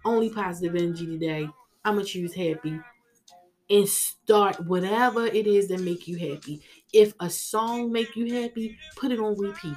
[0.05, 1.47] only positive energy today
[1.87, 2.79] i'm gonna choose happy
[3.69, 6.61] and start whatever it is that make you happy
[6.93, 9.75] if a song make you happy put it on repeat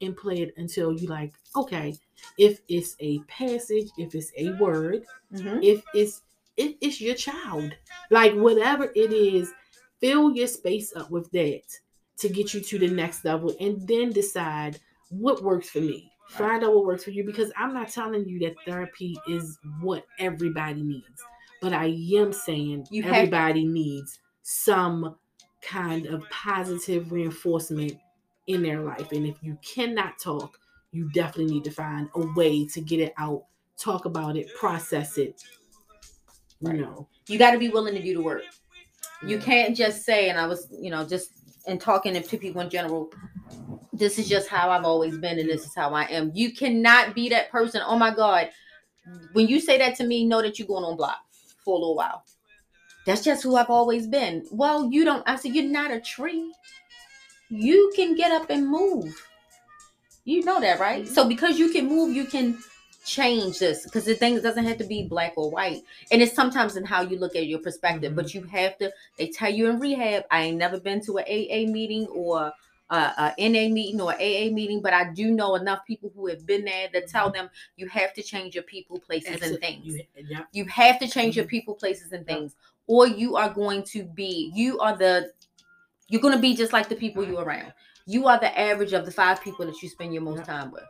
[0.00, 1.94] and play it until you like okay
[2.38, 5.58] if it's a passage if it's a word mm-hmm.
[5.62, 6.22] if it's
[6.56, 7.72] if it's your child
[8.10, 9.52] like whatever it is
[10.00, 11.62] fill your space up with that
[12.18, 14.78] to get you to the next level and then decide
[15.10, 16.10] what works for me.
[16.28, 20.06] Find out what works for you because I'm not telling you that therapy is what
[20.18, 21.22] everybody needs,
[21.64, 21.86] but I
[22.16, 25.16] am saying you everybody have- needs some
[25.62, 27.98] kind of positive reinforcement
[28.46, 29.12] in their life.
[29.12, 30.60] And if you cannot talk,
[30.92, 33.44] you definitely need to find a way to get it out,
[33.78, 35.42] talk about it, process it.
[36.60, 38.42] You know, you got to be willing to do the work.
[39.26, 41.30] You can't just say, and I was, you know, just
[41.66, 43.10] and talking to people in general,
[43.90, 46.30] this is just how I've always been, and this is how I am.
[46.34, 47.80] You cannot be that person.
[47.86, 48.50] Oh my God.
[49.32, 51.24] When you say that to me, know that you're going on block
[51.64, 52.24] for a little while.
[53.06, 54.46] That's just who I've always been.
[54.50, 55.22] Well, you don't.
[55.26, 56.52] I said, you're not a tree.
[57.50, 59.14] You can get up and move.
[60.24, 61.06] You know that, right?
[61.06, 62.58] So because you can move, you can
[63.04, 66.76] change this because the thing doesn't have to be black or white and it's sometimes
[66.76, 68.16] in how you look at your perspective mm-hmm.
[68.16, 71.24] but you have to they tell you in rehab i ain't never been to an
[71.28, 72.50] aa meeting or
[72.94, 76.46] a, a na meeting or aa meeting but i do know enough people who have
[76.46, 77.38] been there that tell mm-hmm.
[77.38, 80.44] them you have to change your people places and things you, yeah.
[80.52, 81.40] you have to change mm-hmm.
[81.40, 85.30] your people places and things or you are going to be you are the
[86.08, 87.72] you're going to be just like the people you are around
[88.06, 90.84] you are the average of the five people that you spend your most time with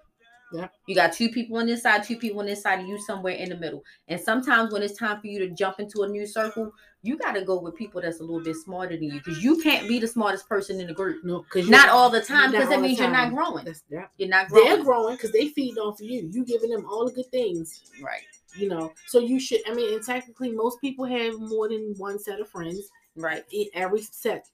[0.54, 0.68] yeah.
[0.86, 3.34] You got two people on this side, two people on this side, and you somewhere
[3.34, 3.82] in the middle.
[4.06, 6.72] And sometimes when it's time for you to jump into a new circle,
[7.04, 9.60] you got to go with people that's a little bit smarter than you because you
[9.60, 11.22] can't be the smartest person in the group.
[11.22, 13.66] No, because not all the time because that means you're not growing.
[13.90, 14.06] Yeah.
[14.16, 14.68] You're not growing.
[14.68, 16.30] They're growing because they feed off of you.
[16.32, 17.92] You giving them all the good things.
[18.02, 18.22] Right.
[18.56, 19.60] You know, so you should.
[19.68, 22.88] I mean, and technically, most people have more than one set of friends.
[23.16, 23.44] Right.
[23.74, 24.46] Every set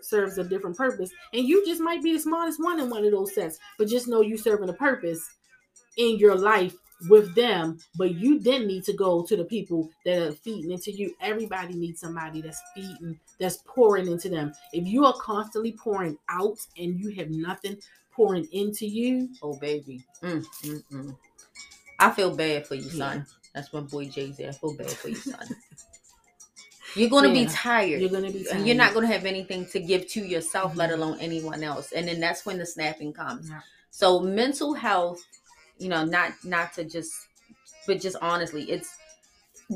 [0.00, 3.12] serves a different purpose, and you just might be the smartest one in one of
[3.12, 3.58] those sets.
[3.76, 5.28] But just know you're serving a purpose
[5.98, 6.74] in your life
[7.08, 10.90] with them, but you then need to go to the people that are feeding into
[10.90, 11.14] you.
[11.20, 14.52] Everybody needs somebody that's feeding, that's pouring into them.
[14.72, 17.78] If you are constantly pouring out and you have nothing
[18.10, 21.16] pouring into you, oh baby, mm, mm, mm.
[22.00, 23.18] I feel bad for you, son.
[23.18, 23.34] Yeah.
[23.54, 24.46] That's my boy Jay Z.
[24.46, 25.46] I feel bad for you, son.
[26.94, 28.00] You're gonna yeah, be tired.
[28.00, 28.66] You're gonna be tired.
[28.66, 30.78] You're not gonna have anything to give to yourself, mm-hmm.
[30.78, 31.92] let alone anyone else.
[31.92, 33.50] And then that's when the snapping comes.
[33.50, 33.60] Yeah.
[33.90, 35.24] So mental health
[35.78, 37.12] you know not not to just
[37.86, 38.98] but just honestly it's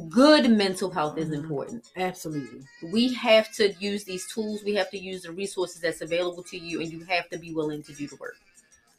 [0.09, 1.45] good mental health is mm-hmm.
[1.45, 1.91] important.
[1.97, 2.63] Absolutely.
[2.91, 6.59] We have to use these tools we have to use the resources that's available to
[6.59, 8.37] you and you have to be willing to do the work.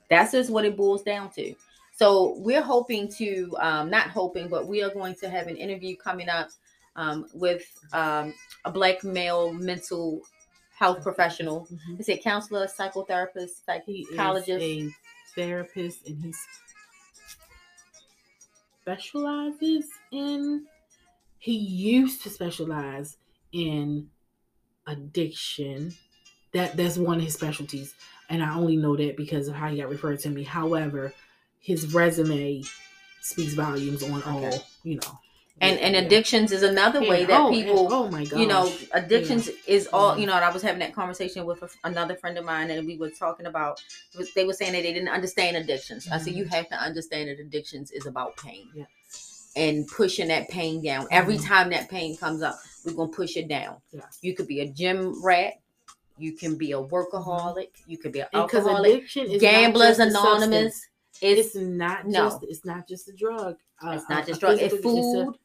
[0.09, 1.55] That's just what it boils down to.
[1.95, 5.95] So we're hoping to um, not hoping but we are going to have an interview
[5.95, 6.49] coming up
[6.95, 8.33] um, with um,
[8.65, 10.21] a black male mental
[10.77, 11.61] health professional.
[11.61, 12.01] Mm-hmm.
[12.01, 14.63] is it counselor psychotherapist psychologist?
[14.63, 14.89] a
[15.35, 16.39] therapist and he's
[18.83, 20.65] specializes in
[21.37, 23.17] he used to specialize
[23.51, 24.09] in
[24.87, 25.93] addiction.
[26.53, 27.95] That that's one of his specialties.
[28.29, 30.43] And i only know that because of how he got referred to me.
[30.43, 31.13] However
[31.59, 32.63] his resume
[33.21, 34.29] speaks volumes on okay.
[34.29, 35.19] all you know
[35.63, 37.09] and and addictions is another yeah.
[37.09, 39.75] way that oh, people oh my god you know addictions yeah.
[39.75, 42.69] is all you know i was having that conversation with a, another friend of mine
[42.69, 43.81] and we were talking about
[44.35, 46.13] they were saying that they didn't understand addictions mm-hmm.
[46.13, 46.53] i said you mm-hmm.
[46.53, 48.85] have to understand that addictions is about pain yeah.
[49.55, 51.47] and pushing that pain down every mm-hmm.
[51.47, 52.55] time that pain comes up
[52.85, 54.01] we're gonna push it down yeah.
[54.21, 55.53] you could be a gym rat
[56.17, 59.03] you can be a workaholic you could be an alcoholic
[59.39, 60.87] gamblers anonymous
[61.21, 62.25] it's, it's, not no.
[62.25, 63.55] just it's not just a drug
[63.85, 65.35] uh, it's not just drug it's food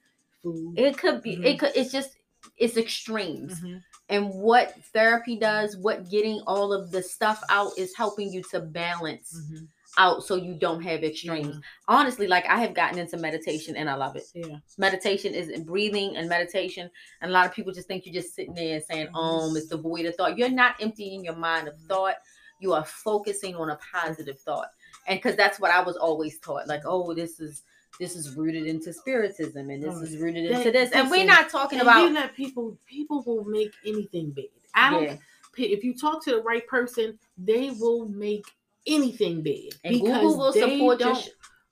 [0.43, 0.79] food.
[0.79, 1.37] It could be.
[1.37, 1.45] Mm-hmm.
[1.45, 1.73] It could.
[1.75, 2.11] It's just.
[2.57, 3.61] It's extremes.
[3.61, 3.79] Mm-hmm.
[4.09, 8.61] And what therapy does, what getting all of the stuff out is helping you to
[8.61, 9.65] balance mm-hmm.
[9.99, 11.57] out so you don't have extremes.
[11.57, 11.61] Yeah.
[11.89, 14.25] Honestly, like I have gotten into meditation and I love it.
[14.35, 14.57] Yeah.
[14.79, 16.89] Meditation is in breathing and meditation.
[17.21, 19.69] And a lot of people just think you're just sitting there and saying, um, it's
[19.69, 20.39] the void of thought.
[20.39, 21.89] You're not emptying your mind of mm-hmm.
[21.89, 22.15] thought.
[22.61, 24.69] You are focusing on a positive thought.
[25.07, 26.69] And because that's what I was always taught.
[26.69, 27.63] Like, oh, this is
[27.99, 30.91] this is rooted into spiritism and this oh, is rooted that, into this.
[30.93, 34.51] And we're not talking about you know, people people will make anything big.
[34.75, 35.17] I don't yeah.
[35.57, 38.45] if you talk to the right person, they will make
[38.87, 39.73] anything big.
[39.85, 41.17] And Google will support your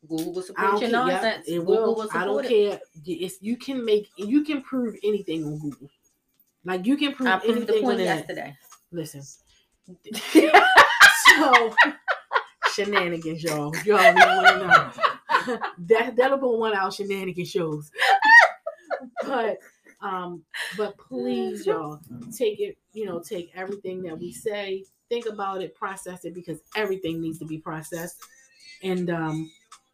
[0.09, 1.45] Google will support your nonsense.
[1.47, 1.95] Yeah, it will.
[1.95, 2.49] will I don't it.
[2.49, 2.81] care.
[3.05, 5.89] It's, you can make you can prove anything on Google.
[6.65, 8.57] Like you can prove I proved anything the point yesterday.
[8.91, 9.23] Listen.
[11.39, 11.75] so
[12.77, 13.75] shenanigans, y'all.
[13.85, 14.67] Y'all don't want to
[15.49, 15.59] know.
[15.79, 17.91] that that'll be one of our shenanigan shows.
[19.27, 19.59] but
[20.01, 20.43] um,
[20.77, 22.01] but please, y'all,
[22.37, 26.61] take it, you know, take everything that we say, think about it, process it because
[26.77, 28.21] everything needs to be processed.
[28.83, 29.51] And um,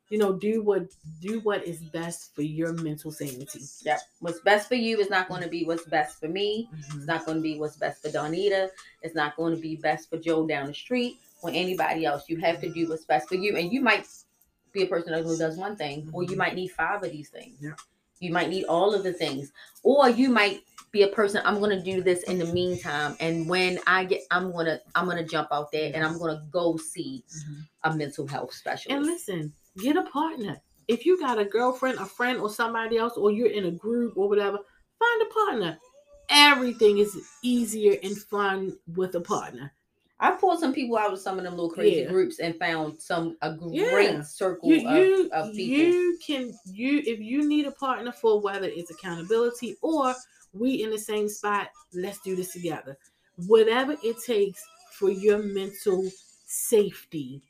[0.09, 0.89] you know, do what
[1.20, 3.61] do what is best for your mental sanity.
[3.85, 4.01] Yep.
[4.20, 6.68] What's best for you is not going to be what's best for me.
[6.68, 6.99] Mm-hmm.
[6.99, 8.68] It's not going to be what's best for Donita.
[9.03, 12.24] It's not going to be best for Joe down the street or anybody else.
[12.28, 13.57] You have to do what's best for you.
[13.57, 14.07] And you might
[14.72, 16.38] be a person who does one thing, or you mm-hmm.
[16.38, 17.59] might need five of these things.
[17.61, 17.74] Yeah.
[18.20, 20.62] You might need all of the things, or you might
[20.93, 21.43] be a person.
[21.45, 25.26] I'm gonna do this in the meantime, and when I get, I'm gonna I'm gonna
[25.26, 27.61] jump out there and I'm gonna go see mm-hmm.
[27.82, 28.97] a mental health specialist.
[28.97, 30.61] And listen, get a partner.
[30.86, 34.16] If you got a girlfriend, a friend, or somebody else, or you're in a group
[34.16, 34.59] or whatever,
[34.99, 35.78] find a partner.
[36.28, 39.72] Everything is easier and fun with a partner.
[40.23, 42.09] I pulled some people out of some of them little crazy yeah.
[42.09, 44.23] groups and found some a great yeah.
[44.23, 45.79] circle you, you, of, of, people.
[45.79, 50.14] You can you if you need a partner for whether it's accountability or
[50.53, 52.97] we in the same spot, let's do this together.
[53.47, 54.62] Whatever it takes
[54.93, 56.09] for your mental
[56.47, 57.43] safety,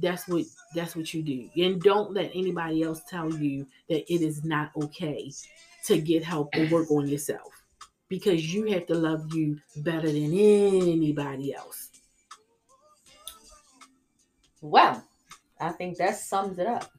[0.00, 1.50] that's what that's what you do.
[1.62, 5.30] And don't let anybody else tell you that it is not okay
[5.84, 7.52] to get help or work on yourself
[8.08, 11.90] because you have to love you better than anybody else.
[14.64, 15.04] Well,
[15.60, 16.90] I think that sums it up.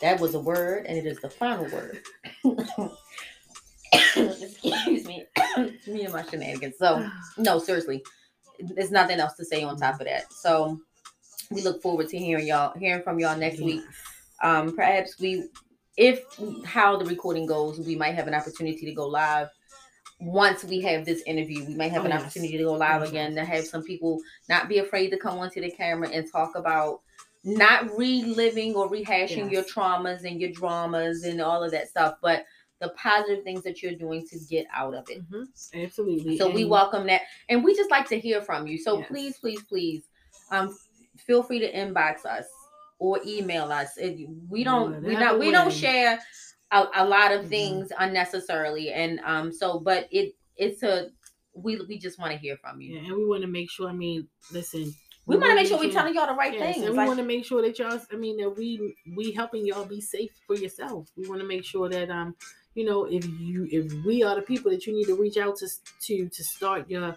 [0.00, 2.00] That was a word, and it is the final word.
[3.92, 5.26] Excuse me.
[5.86, 6.78] me and my shenanigans.
[6.78, 8.02] So, no, seriously,
[8.58, 10.32] there's nothing else to say on top of that.
[10.32, 10.80] So,
[11.50, 13.82] we look forward to hearing y'all, hearing from y'all next week.
[14.42, 15.44] Um, perhaps we,
[15.98, 16.24] if
[16.64, 19.48] how the recording goes, we might have an opportunity to go live
[20.20, 22.22] once we have this interview, we might have oh, an yes.
[22.22, 25.60] opportunity to go live again to have some people not be afraid to come onto
[25.60, 27.00] the camera and talk about
[27.44, 29.52] not reliving or rehashing yes.
[29.52, 32.44] your traumas and your dramas and all of that stuff, but
[32.80, 35.22] the positive things that you're doing to get out of it.
[35.30, 35.82] Mm-hmm.
[35.82, 36.38] Absolutely.
[36.38, 38.78] So and we welcome that, and we just like to hear from you.
[38.78, 40.02] So please, please, please,
[40.50, 40.76] um,
[41.16, 42.46] feel free to inbox us
[42.98, 43.98] or email us.
[44.48, 46.18] We don't, we not, we don't share
[46.70, 47.50] a, a lot of mm-hmm.
[47.50, 51.08] things unnecessarily and um so but it it's a
[51.54, 53.88] we we just want to hear from you yeah, and we want to make sure
[53.88, 54.92] i mean listen
[55.28, 56.86] we, we want to make sure we're telling y'all the right yes, things.
[56.86, 59.66] And we like, want to make sure that y'all, I mean, that we we helping
[59.66, 61.10] y'all be safe for yourself.
[61.18, 62.34] We want to make sure that um,
[62.74, 65.56] you know, if you if we are the people that you need to reach out
[65.56, 65.68] to
[66.06, 67.14] to to start your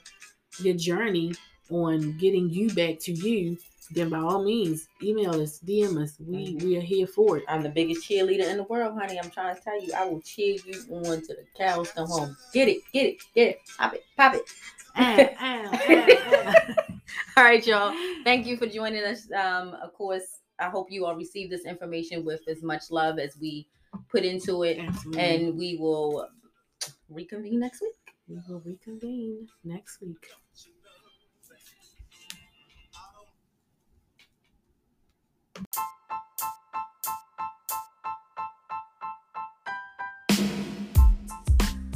[0.60, 1.34] your journey
[1.70, 3.58] on getting you back to you,
[3.94, 6.16] then by all means, email us, DM us.
[6.20, 6.66] We mm-hmm.
[6.66, 7.44] we are here for it.
[7.48, 9.20] I'm the biggest cheerleader in the world, honey.
[9.20, 12.38] I'm trying to tell you, I will cheer you on to the cows come home.
[12.54, 14.42] Get it, get it, get it, pop it, pop it.
[17.38, 17.94] all right, y'all.
[18.24, 19.32] Thank you for joining us.
[19.32, 23.38] Um, of course, I hope you all receive this information with as much love as
[23.40, 23.68] we
[24.10, 25.22] put into it, Absolutely.
[25.22, 26.28] and we will
[27.10, 27.94] reconvene next week.
[28.28, 30.28] We will reconvene next week.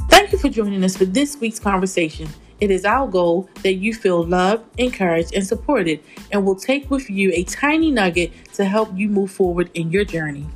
[0.08, 2.28] Thank you for joining us for this week's conversation.
[2.58, 6.00] It is our goal that you feel loved, encouraged, and supported,
[6.32, 10.04] and will take with you a tiny nugget to help you move forward in your
[10.04, 10.46] journey.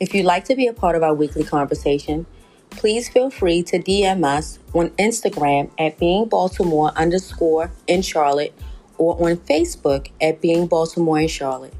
[0.00, 2.24] If you'd like to be a part of our weekly conversation,
[2.70, 8.54] please feel free to DM us on Instagram at being Baltimore underscore in Charlotte
[8.96, 11.74] or on Facebook at being Baltimore in Charlotte.